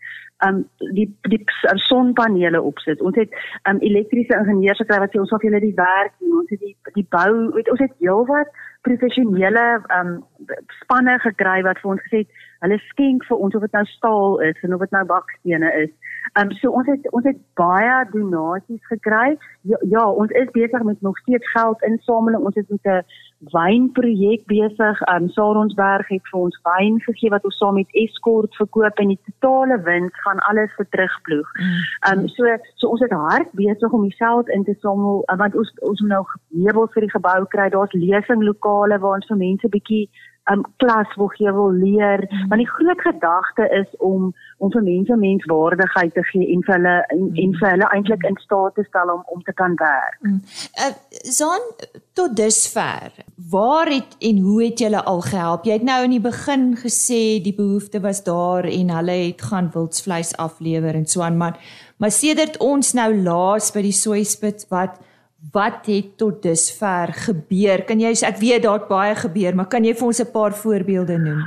um 0.48 0.58
die 0.98 1.08
die 1.34 1.44
sonpanele 1.76 2.62
opsit. 2.62 3.02
Ons 3.02 3.16
het 3.16 3.30
um 3.70 3.80
elektriese 3.80 4.38
ingenieurs 4.42 4.82
gekry 4.84 5.00
wat 5.00 5.12
sê 5.12 5.20
ons 5.20 5.30
sal 5.30 5.40
vir 5.40 5.52
hulle 5.52 5.66
die 5.66 5.80
werk 5.86 6.14
doen. 6.20 6.40
Ons 6.42 6.50
het 6.50 6.60
die 6.60 6.76
die 6.94 7.08
bou, 7.10 7.52
weet, 7.56 7.72
ons 7.72 7.80
het 7.80 7.94
heelwat 8.00 8.50
professionele 8.82 9.66
um 10.00 10.24
spanne 10.82 11.20
gekry 11.20 11.62
wat 11.62 11.80
vir 11.82 11.92
ons 11.92 12.02
gesê 12.02 12.18
het 12.24 12.32
hulle 12.62 12.78
skenk 12.90 13.26
vir 13.26 13.42
ons 13.42 13.56
of 13.58 13.66
dit 13.66 13.76
nou 13.78 13.84
staal 13.90 14.40
is 14.48 14.64
en 14.66 14.76
of 14.76 14.84
dit 14.86 14.94
nou 14.96 15.04
bakstene 15.10 15.72
is. 15.82 15.92
Um 16.40 16.52
so 16.60 16.70
ons 16.78 16.88
het 16.88 17.08
ons 17.18 17.26
het 17.26 17.40
baie 17.58 17.96
donasies 18.14 18.84
gekry. 18.90 19.34
Ja, 19.72 19.80
ja 19.94 20.04
ons 20.06 20.32
is 20.38 20.52
besig 20.54 20.86
met 20.86 21.02
nog 21.02 21.18
steeds 21.24 21.52
geld 21.56 21.82
insameling. 21.88 22.46
Ons 22.46 22.60
is 22.62 22.70
met 22.70 22.86
'n 22.86 23.02
wynprojek 23.56 24.46
besig. 24.46 25.02
Um 25.14 25.30
Saronsberg 25.30 26.08
het 26.08 26.26
vir 26.32 26.40
ons 26.40 26.62
wyn 26.70 27.02
gegee 27.08 27.34
wat 27.34 27.46
ons 27.46 27.58
saam 27.58 27.74
met 27.74 27.98
Escort 28.04 28.56
verkoop 28.56 29.00
en 29.00 29.08
die 29.08 29.20
totale 29.26 29.82
wins 29.82 30.14
gaan 30.24 30.40
alles 30.50 30.72
vir 30.78 30.88
terugploeg. 30.90 31.50
Um 32.12 32.28
so 32.28 32.46
so 32.76 32.88
ons 32.88 33.02
is 33.02 33.10
hard 33.10 33.50
besig 33.52 33.92
om 33.92 34.04
die 34.04 34.18
geld 34.18 34.50
in 34.50 34.64
te 34.64 34.76
samel 34.80 35.24
um, 35.32 35.38
want 35.38 35.56
ons 35.56 35.72
ons 35.82 36.02
moet 36.02 36.10
nou 36.10 36.26
meubels 36.50 36.94
vir 36.94 37.02
die 37.02 37.16
gebou 37.18 37.46
kry. 37.46 37.70
Daar's 37.70 37.94
lesinglokale 37.94 39.00
waar 39.00 39.18
ons 39.18 39.28
vir 39.28 39.38
mense 39.38 39.68
bietjie 39.68 40.10
um 40.50 40.64
klas 40.78 41.16
wil 41.16 41.28
gee 41.28 41.52
wil 41.54 41.72
leer 41.72 42.26
mm. 42.26 42.48
want 42.50 42.62
die 42.62 42.70
groot 42.70 43.02
gedagte 43.02 43.68
is 43.70 43.98
om 43.98 44.34
om 44.58 44.72
vir 44.74 44.84
mense 44.84 45.16
menswaardigheid 45.18 46.14
te 46.14 46.24
gee 46.32 46.48
en 46.54 46.64
vir 46.66 46.76
hulle 46.76 46.96
en, 47.14 47.22
mm. 47.28 47.36
en 47.44 47.54
vir 47.60 47.70
hulle 47.70 47.90
eintlik 47.94 48.26
in 48.30 48.40
staat 48.42 48.76
te 48.76 48.86
stel 48.88 49.14
om 49.14 49.22
om 49.36 49.44
te 49.46 49.54
kan 49.54 49.76
werk. 49.78 50.18
Mm. 50.22 50.40
Uh, 50.86 50.94
Zan 51.38 51.68
tot 52.18 52.36
dusver 52.38 53.14
waar 53.52 53.90
het 53.94 54.18
en 54.20 54.42
hoe 54.46 54.64
het 54.64 54.80
julle 54.80 55.04
al 55.14 55.22
gehelp? 55.22 55.66
Jy 55.66 55.78
het 55.78 55.86
nou 55.86 56.00
in 56.08 56.18
die 56.18 56.24
begin 56.24 56.66
gesê 56.80 57.22
die 57.46 57.56
behoefte 57.58 58.02
was 58.02 58.24
daar 58.26 58.66
en 58.66 58.92
hulle 58.98 59.18
het 59.28 59.46
gaan 59.52 59.70
wildsvleis 59.74 60.36
aflewer 60.38 60.98
en 60.98 61.06
so 61.06 61.22
aan 61.22 61.38
maar 61.38 61.62
maar 62.02 62.12
sedert 62.12 62.58
ons 62.58 62.96
nou 62.98 63.12
laas 63.22 63.70
by 63.74 63.86
die 63.86 63.96
soeispit 63.96 64.66
wat 64.74 64.98
wat 65.50 65.86
het 65.86 66.18
tot 66.18 66.42
dusver 66.44 67.14
gebeur? 67.26 67.86
Kan 67.86 68.00
jy 68.00 68.14
ek 68.14 68.38
weet 68.38 68.64
daar't 68.64 68.88
baie 68.88 69.16
gebeur, 69.16 69.56
maar 69.56 69.68
kan 69.68 69.84
jy 69.84 69.94
vir 69.94 70.08
ons 70.08 70.22
'n 70.22 70.32
paar 70.32 70.54
voorbeelde 70.54 71.18
noem? 71.18 71.42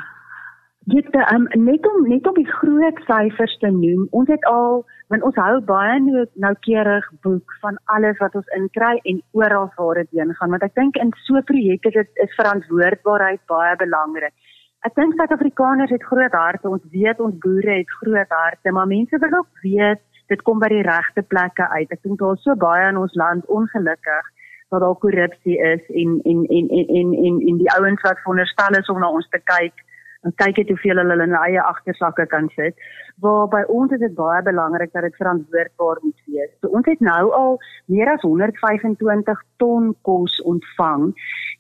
Dit 0.87 1.07
um, 1.33 1.47
net 1.55 1.87
om 1.87 2.09
net 2.09 2.27
om 2.27 2.35
die 2.35 2.51
groot 2.61 2.99
syfers 3.07 3.57
te 3.59 3.71
noem. 3.71 4.07
Ons 4.11 4.29
het 4.29 4.45
al 4.45 4.85
want 5.09 5.23
ons 5.23 5.37
hou 5.37 5.61
baie 5.61 6.01
nou 6.01 6.25
noukeurig 6.35 7.07
boek 7.23 7.53
van 7.61 7.79
alles 7.85 8.19
wat 8.19 8.35
ons 8.35 8.49
inkry 8.57 9.01
en 9.05 9.23
oral 9.33 9.71
waar 9.77 9.95
dit 9.95 10.11
heen 10.11 10.35
gaan 10.35 10.51
want 10.51 10.63
ek 10.63 10.75
dink 10.75 10.97
in 10.97 11.13
so 11.27 11.41
projekte 11.43 11.91
dit 11.91 12.09
is 12.25 12.37
verantwoordbaarheid 12.37 13.41
baie 13.47 13.77
belangrik. 13.77 14.35
Ek 14.85 14.95
dink 14.95 15.15
Suid-Afrikaners 15.17 15.91
het 15.91 16.03
groot 16.05 16.33
harte. 16.33 16.69
Ons 16.69 16.85
weet 16.93 17.21
ons 17.21 17.37
boere 17.41 17.79
het 17.79 17.91
groot 18.01 18.29
harte, 18.29 18.73
maar 18.73 18.87
mense 18.87 19.19
wil 19.19 19.39
ook 19.39 19.49
weet 19.63 20.03
dit 20.33 20.43
kom 20.43 20.59
by 20.59 20.71
die 20.73 20.85
regte 20.87 21.23
plekke 21.23 21.69
uit. 21.69 21.91
Ek 21.91 22.03
dink 22.03 22.19
daar 22.19 22.39
is 22.39 22.43
so 22.47 22.57
baie 22.57 22.89
in 22.89 23.01
ons 23.01 23.15
land 23.15 23.47
ongelukkig 23.47 24.31
dat 24.75 24.81
daar 24.81 25.01
korrupsie 25.03 25.59
is 25.59 25.83
en 26.03 26.21
en 26.25 26.45
en 26.59 26.69
en 26.69 26.87
en 26.99 27.11
en, 27.27 27.41
en 27.49 27.59
die 27.63 27.73
ouens 27.79 28.01
wat 28.03 28.23
veronderstel 28.23 28.79
is 28.81 28.89
om 28.89 29.01
na 29.01 29.11
ons 29.11 29.29
te 29.29 29.41
kyk 29.45 29.85
en 30.25 30.35
kyk 30.41 30.57
het 30.57 30.71
hoeveel 30.73 31.01
hulle 31.01 31.17
in 31.19 31.21
hulle 31.21 31.41
eie 31.47 31.63
agtersakke 31.63 32.27
kan 32.33 32.49
sit. 32.57 32.77
Waar 33.25 33.49
by 33.53 33.63
ons 33.69 33.93
is 33.93 34.01
dit 34.03 34.15
baie 34.17 34.41
belangrik 34.43 34.93
dat 34.97 35.05
dit 35.07 35.19
verantwoordbaar 35.21 36.01
moet 36.03 36.23
wees. 36.27 36.53
So 36.61 36.73
ons 36.79 36.89
het 36.89 37.01
nou 37.05 37.33
al 37.41 37.59
meer 37.93 38.11
as 38.15 38.25
125 38.25 39.45
ton 39.63 39.93
kos 40.09 40.41
ontvang 40.53 41.11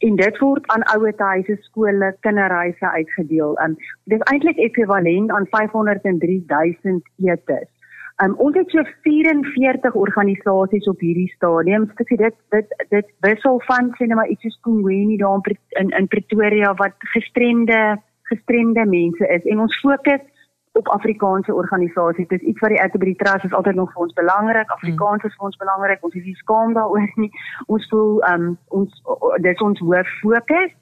en 0.08 0.16
dit 0.20 0.40
word 0.40 0.66
aan 0.74 0.86
ouerhuise, 0.94 1.58
skole, 1.68 2.14
kinderhuise 2.26 2.90
uitgedeel. 2.96 3.54
Um, 3.66 3.76
dit 4.10 4.18
is 4.18 4.26
eintlik 4.32 4.58
ekwivalent 4.70 5.30
aan 5.30 5.46
503 5.52 6.40
000 6.48 7.00
etes. 7.30 7.73
Um, 8.22 8.36
ons 8.38 8.54
het 8.54 8.70
so 8.70 8.82
44 9.02 9.94
organisasies 9.98 10.86
op 10.86 11.00
hierdie 11.02 11.30
stadium. 11.34 11.88
Ek 11.98 12.10
sê 12.12 12.18
dit 12.20 12.36
dit 12.54 12.74
dit 12.94 13.08
wissel 13.26 13.58
van 13.66 13.90
sê 13.98 14.06
net 14.06 14.14
maar 14.14 14.30
iets 14.30 14.46
soos 14.46 14.60
Kongweni 14.62 15.16
daar 15.18 15.42
in 15.80 15.90
in 15.98 16.06
Pretoria 16.12 16.74
wat 16.78 16.94
gestremde 17.14 17.80
gestremde 18.30 18.86
mense 18.86 19.26
is 19.36 19.50
en 19.50 19.64
ons 19.66 19.80
fokus 19.80 20.22
op 20.78 20.88
Afrikaanse 20.88 21.54
organisasies. 21.54 22.28
Dit 22.28 22.42
is 22.42 22.48
iets 22.48 22.60
wat 22.60 22.70
die 22.70 22.82
Atterbury 22.82 23.14
Trust 23.14 23.44
is 23.44 23.52
altyd 23.52 23.74
nog 23.74 23.92
vir 23.92 24.06
ons 24.06 24.12
belangrik. 24.12 24.70
Afrikaans 24.70 25.26
is 25.26 25.34
vir 25.34 25.50
ons 25.50 25.56
belangrik. 25.56 26.06
Ons 26.06 26.14
is 26.14 26.24
nie 26.24 26.38
skaam 26.38 26.74
daaroor 26.74 27.10
nie. 27.18 27.30
Ons 27.66 27.86
voel 27.90 28.22
um 28.30 28.48
ons 28.78 29.02
dis 29.42 29.66
ons 29.68 29.84
hoof 29.88 30.16
fokus. 30.22 30.74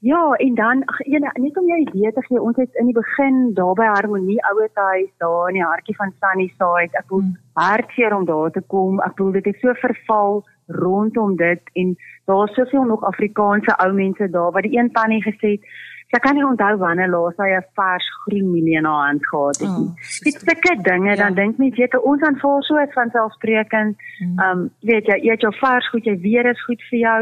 Ja, 0.00 0.32
en 0.32 0.54
dan 0.54 0.84
ag 0.84 1.00
ene 1.00 1.30
net 1.32 1.58
om 1.60 1.66
jou 1.68 1.78
idee 1.80 2.12
te 2.12 2.22
gee, 2.24 2.40
ons 2.40 2.56
het 2.56 2.78
in 2.80 2.88
die 2.88 2.96
begin 2.96 3.52
daar 3.54 3.74
by 3.76 3.84
Harmonie 3.84 4.38
Ouetehuis 4.48 5.10
daar 5.20 5.50
in 5.52 5.58
die 5.58 5.64
hartjie 5.64 5.96
van 5.98 6.14
Sunnyside. 6.22 6.96
Ek 6.96 7.04
voel 7.12 7.20
hmm. 7.20 7.36
hartseer 7.60 8.16
om 8.16 8.24
daar 8.24 8.50
te 8.54 8.62
kom. 8.72 8.96
Ek 9.04 9.12
voel 9.20 9.36
dit 9.36 9.50
het 9.50 9.60
so 9.60 9.76
verval 9.82 10.40
rondom 10.80 11.36
dit 11.36 11.72
en 11.82 11.92
daar's 12.30 12.54
soveel 12.56 12.88
nog 12.88 13.04
Afrikaanse 13.04 13.76
ou 13.84 13.92
mense 13.92 14.30
daar 14.30 14.52
wat 14.56 14.64
die 14.64 14.78
een 14.78 14.92
tannie 14.96 15.22
gesê 15.26 15.56
het 15.58 15.70
Sy 16.10 16.18
kan 16.18 16.34
nie 16.34 16.42
onthou 16.42 16.72
wanneer 16.80 17.06
laas 17.10 17.36
sy 17.38 17.46
'n 17.54 17.66
vars 17.78 18.06
groen 18.22 18.48
mielie 18.50 18.78
in 18.78 18.84
haar 18.84 19.06
hand 19.08 19.26
gehad 19.30 19.58
het 19.62 19.70
nie. 19.78 19.90
Oh, 19.90 20.24
Dit 20.26 20.40
sulke 20.42 20.74
dinge, 20.82 21.10
ja. 21.10 21.16
dan 21.22 21.34
dink 21.34 21.58
mens 21.58 21.76
weet 21.78 21.94
ons 22.02 22.22
aanvaar 22.22 22.62
so 22.62 22.80
iets 22.82 22.98
van 22.98 23.10
selfsprekend. 23.10 23.94
Mm. 23.96 24.38
Ehm 24.38 24.58
mm. 24.58 24.62
um, 24.62 24.70
weet 24.80 25.06
jy, 25.06 25.18
eet 25.30 25.40
jou 25.40 25.54
vars 25.60 25.88
goed, 25.88 26.04
jy 26.04 26.16
weet 26.26 26.42
dit 26.48 26.56
is 26.56 26.64
goed 26.64 26.82
vir 26.90 26.98
jou, 26.98 27.20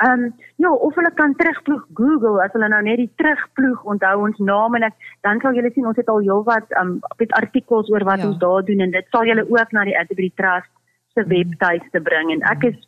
Ehm 0.00 0.24
um, 0.24 0.34
ja, 0.56 0.72
of 0.72 0.94
hulle 0.94 1.12
kan 1.14 1.34
terugploeg 1.36 1.86
Google 1.94 2.42
as 2.42 2.52
hulle 2.52 2.68
nou 2.72 2.82
net 2.82 2.96
die 2.96 3.12
terugploeg 3.20 3.82
onthou 3.84 4.20
ons 4.26 4.38
naam 4.38 4.74
en 4.74 4.82
ek 4.88 4.94
dan 5.26 5.40
sal 5.40 5.54
julle 5.54 5.70
sien 5.74 5.86
ons 5.86 5.96
het 6.00 6.08
al 6.08 6.24
heelwat 6.24 6.66
ehm 6.72 6.88
um, 6.88 7.00
dit 7.20 7.32
artikels 7.36 7.90
oor 7.92 8.04
wat 8.08 8.20
ja. 8.22 8.26
ons 8.30 8.38
daar 8.40 8.62
doen 8.64 8.80
en 8.80 8.90
dit 8.94 9.06
sal 9.12 9.24
julle 9.28 9.44
ook 9.44 9.70
na 9.76 9.84
die 9.84 9.98
Atterbury 10.00 10.32
Trust 10.40 10.72
se 11.14 11.26
webtuiste 11.26 12.00
bring 12.00 12.32
en 12.34 12.42
ek 12.52 12.62
is 12.72 12.78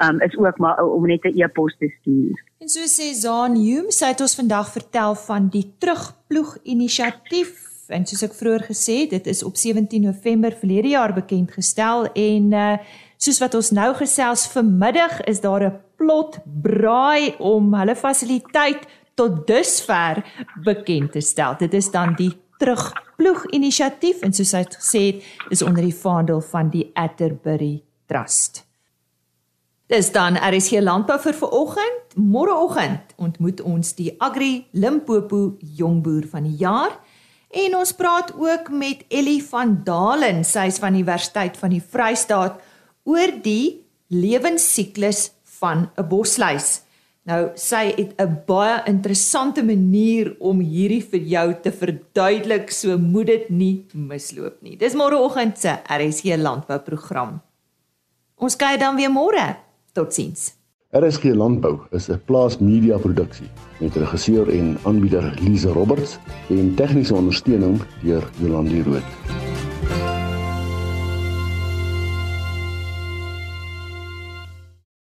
Um 0.05 0.21
is 0.21 0.37
ook 0.37 0.57
maar 0.57 0.85
om 0.85 1.07
net 1.07 1.23
'n 1.23 1.41
e-pos 1.41 1.77
te 1.77 1.89
stuur. 1.99 2.43
En 2.59 2.69
so 2.69 2.79
sê 2.79 3.13
Zaan 3.13 3.55
Hume, 3.55 3.91
sy 3.91 4.05
het 4.05 4.21
ons 4.21 4.35
vandag 4.35 4.71
vertel 4.71 5.15
van 5.15 5.47
die 5.49 5.73
terugploeg 5.77 6.57
inisiatief. 6.63 7.65
En 7.87 8.05
soos 8.05 8.23
ek 8.23 8.33
vroeër 8.33 8.63
gesê 8.71 8.93
het, 9.01 9.09
dit 9.09 9.27
is 9.27 9.43
op 9.43 9.55
17 9.55 10.01
November 10.01 10.51
verlede 10.51 10.87
jaar 10.87 11.13
bekend 11.13 11.51
gestel 11.51 12.11
en 12.13 12.53
uh 12.53 12.77
Soos 13.17 13.39
wat 13.41 13.55
ons 13.57 13.71
nou 13.73 13.87
gesels 13.97 14.43
vanmiddag 14.53 15.23
is 15.25 15.41
daar 15.41 15.63
'n 15.65 15.79
plot 15.97 16.37
braai 16.61 17.33
om 17.39 17.73
hulle 17.73 17.95
fasiliteit 17.95 18.85
tot 19.17 19.47
dusver 19.49 20.21
bekend 20.65 21.11
te 21.17 21.23
stel. 21.25 21.57
Dit 21.57 21.73
is 21.73 21.89
dan 21.91 22.13
die 22.19 22.31
terugploeg 22.61 23.45
inisiatief 23.57 24.21
en 24.25 24.33
soos 24.33 24.53
hy 24.57 24.63
gesê 24.77 25.03
het, 25.09 25.27
is 25.53 25.65
onder 25.65 25.85
die 25.85 25.95
vaandel 25.95 26.41
van 26.51 26.71
die 26.73 26.87
Atterbury 26.93 27.81
Trust. 28.09 28.63
Dis 29.87 30.11
dan 30.11 30.35
RSG 30.35 30.81
Landbou 30.83 31.15
vir 31.23 31.35
vanoggend. 31.37 32.15
Môreoggend 32.17 33.13
ontmoet 33.21 33.61
ons 33.63 33.93
die 33.95 34.09
Agri 34.19 34.65
Limpopo 34.75 35.57
jongboer 35.77 36.25
van 36.31 36.47
die 36.49 36.57
jaar 36.59 36.97
en 37.47 37.77
ons 37.79 37.93
praat 37.95 38.33
ook 38.35 38.67
met 38.75 39.05
Ellie 39.07 39.39
van 39.47 39.77
Dalen, 39.87 40.43
sy 40.43 40.65
is 40.67 40.81
van 40.83 40.97
die 40.97 41.05
Universiteit 41.05 41.55
van 41.57 41.71
die 41.71 41.79
Vrystaat 41.79 42.59
oor 43.07 43.31
die 43.43 43.85
lewensiklus 44.11 45.29
van 45.61 45.89
'n 45.95 46.07
bosluis. 46.09 46.81
Nou 47.27 47.49
sy 47.59 47.91
het 47.97 48.13
'n 48.21 48.43
baie 48.47 48.81
interessante 48.87 49.63
manier 49.63 50.35
om 50.39 50.59
hierdie 50.59 51.03
vir 51.03 51.19
jou 51.19 51.55
te 51.61 51.71
verduidelik, 51.71 52.71
so 52.71 52.97
moet 52.97 53.25
dit 53.25 53.49
nie 53.49 53.85
misloop 53.93 54.61
nie. 54.61 54.77
Dis 54.77 54.95
môreoggend 54.95 55.57
se 55.57 55.77
RSG 55.89 56.37
Landbou 56.37 56.79
program. 56.79 57.41
Ons 58.37 58.55
kyk 58.55 58.79
dan 58.79 58.95
weer 58.95 59.09
môre. 59.09 59.57
Totsiens. 59.93 60.53
RSG 60.93 61.35
Landbou 61.35 61.79
is 61.91 62.09
'n 62.09 62.21
plaas 62.25 62.59
media 62.59 62.97
produksie 62.97 63.49
met 63.79 63.95
regisseur 63.95 64.49
en 64.49 64.77
aanbieder 64.85 65.33
Lize 65.41 65.69
Roberts 65.69 66.17
en 66.49 66.75
tegniese 66.75 67.15
ondersteuning 67.15 67.81
deur 68.03 68.23
Jolande 68.39 68.83
Rooi. 68.83 69.01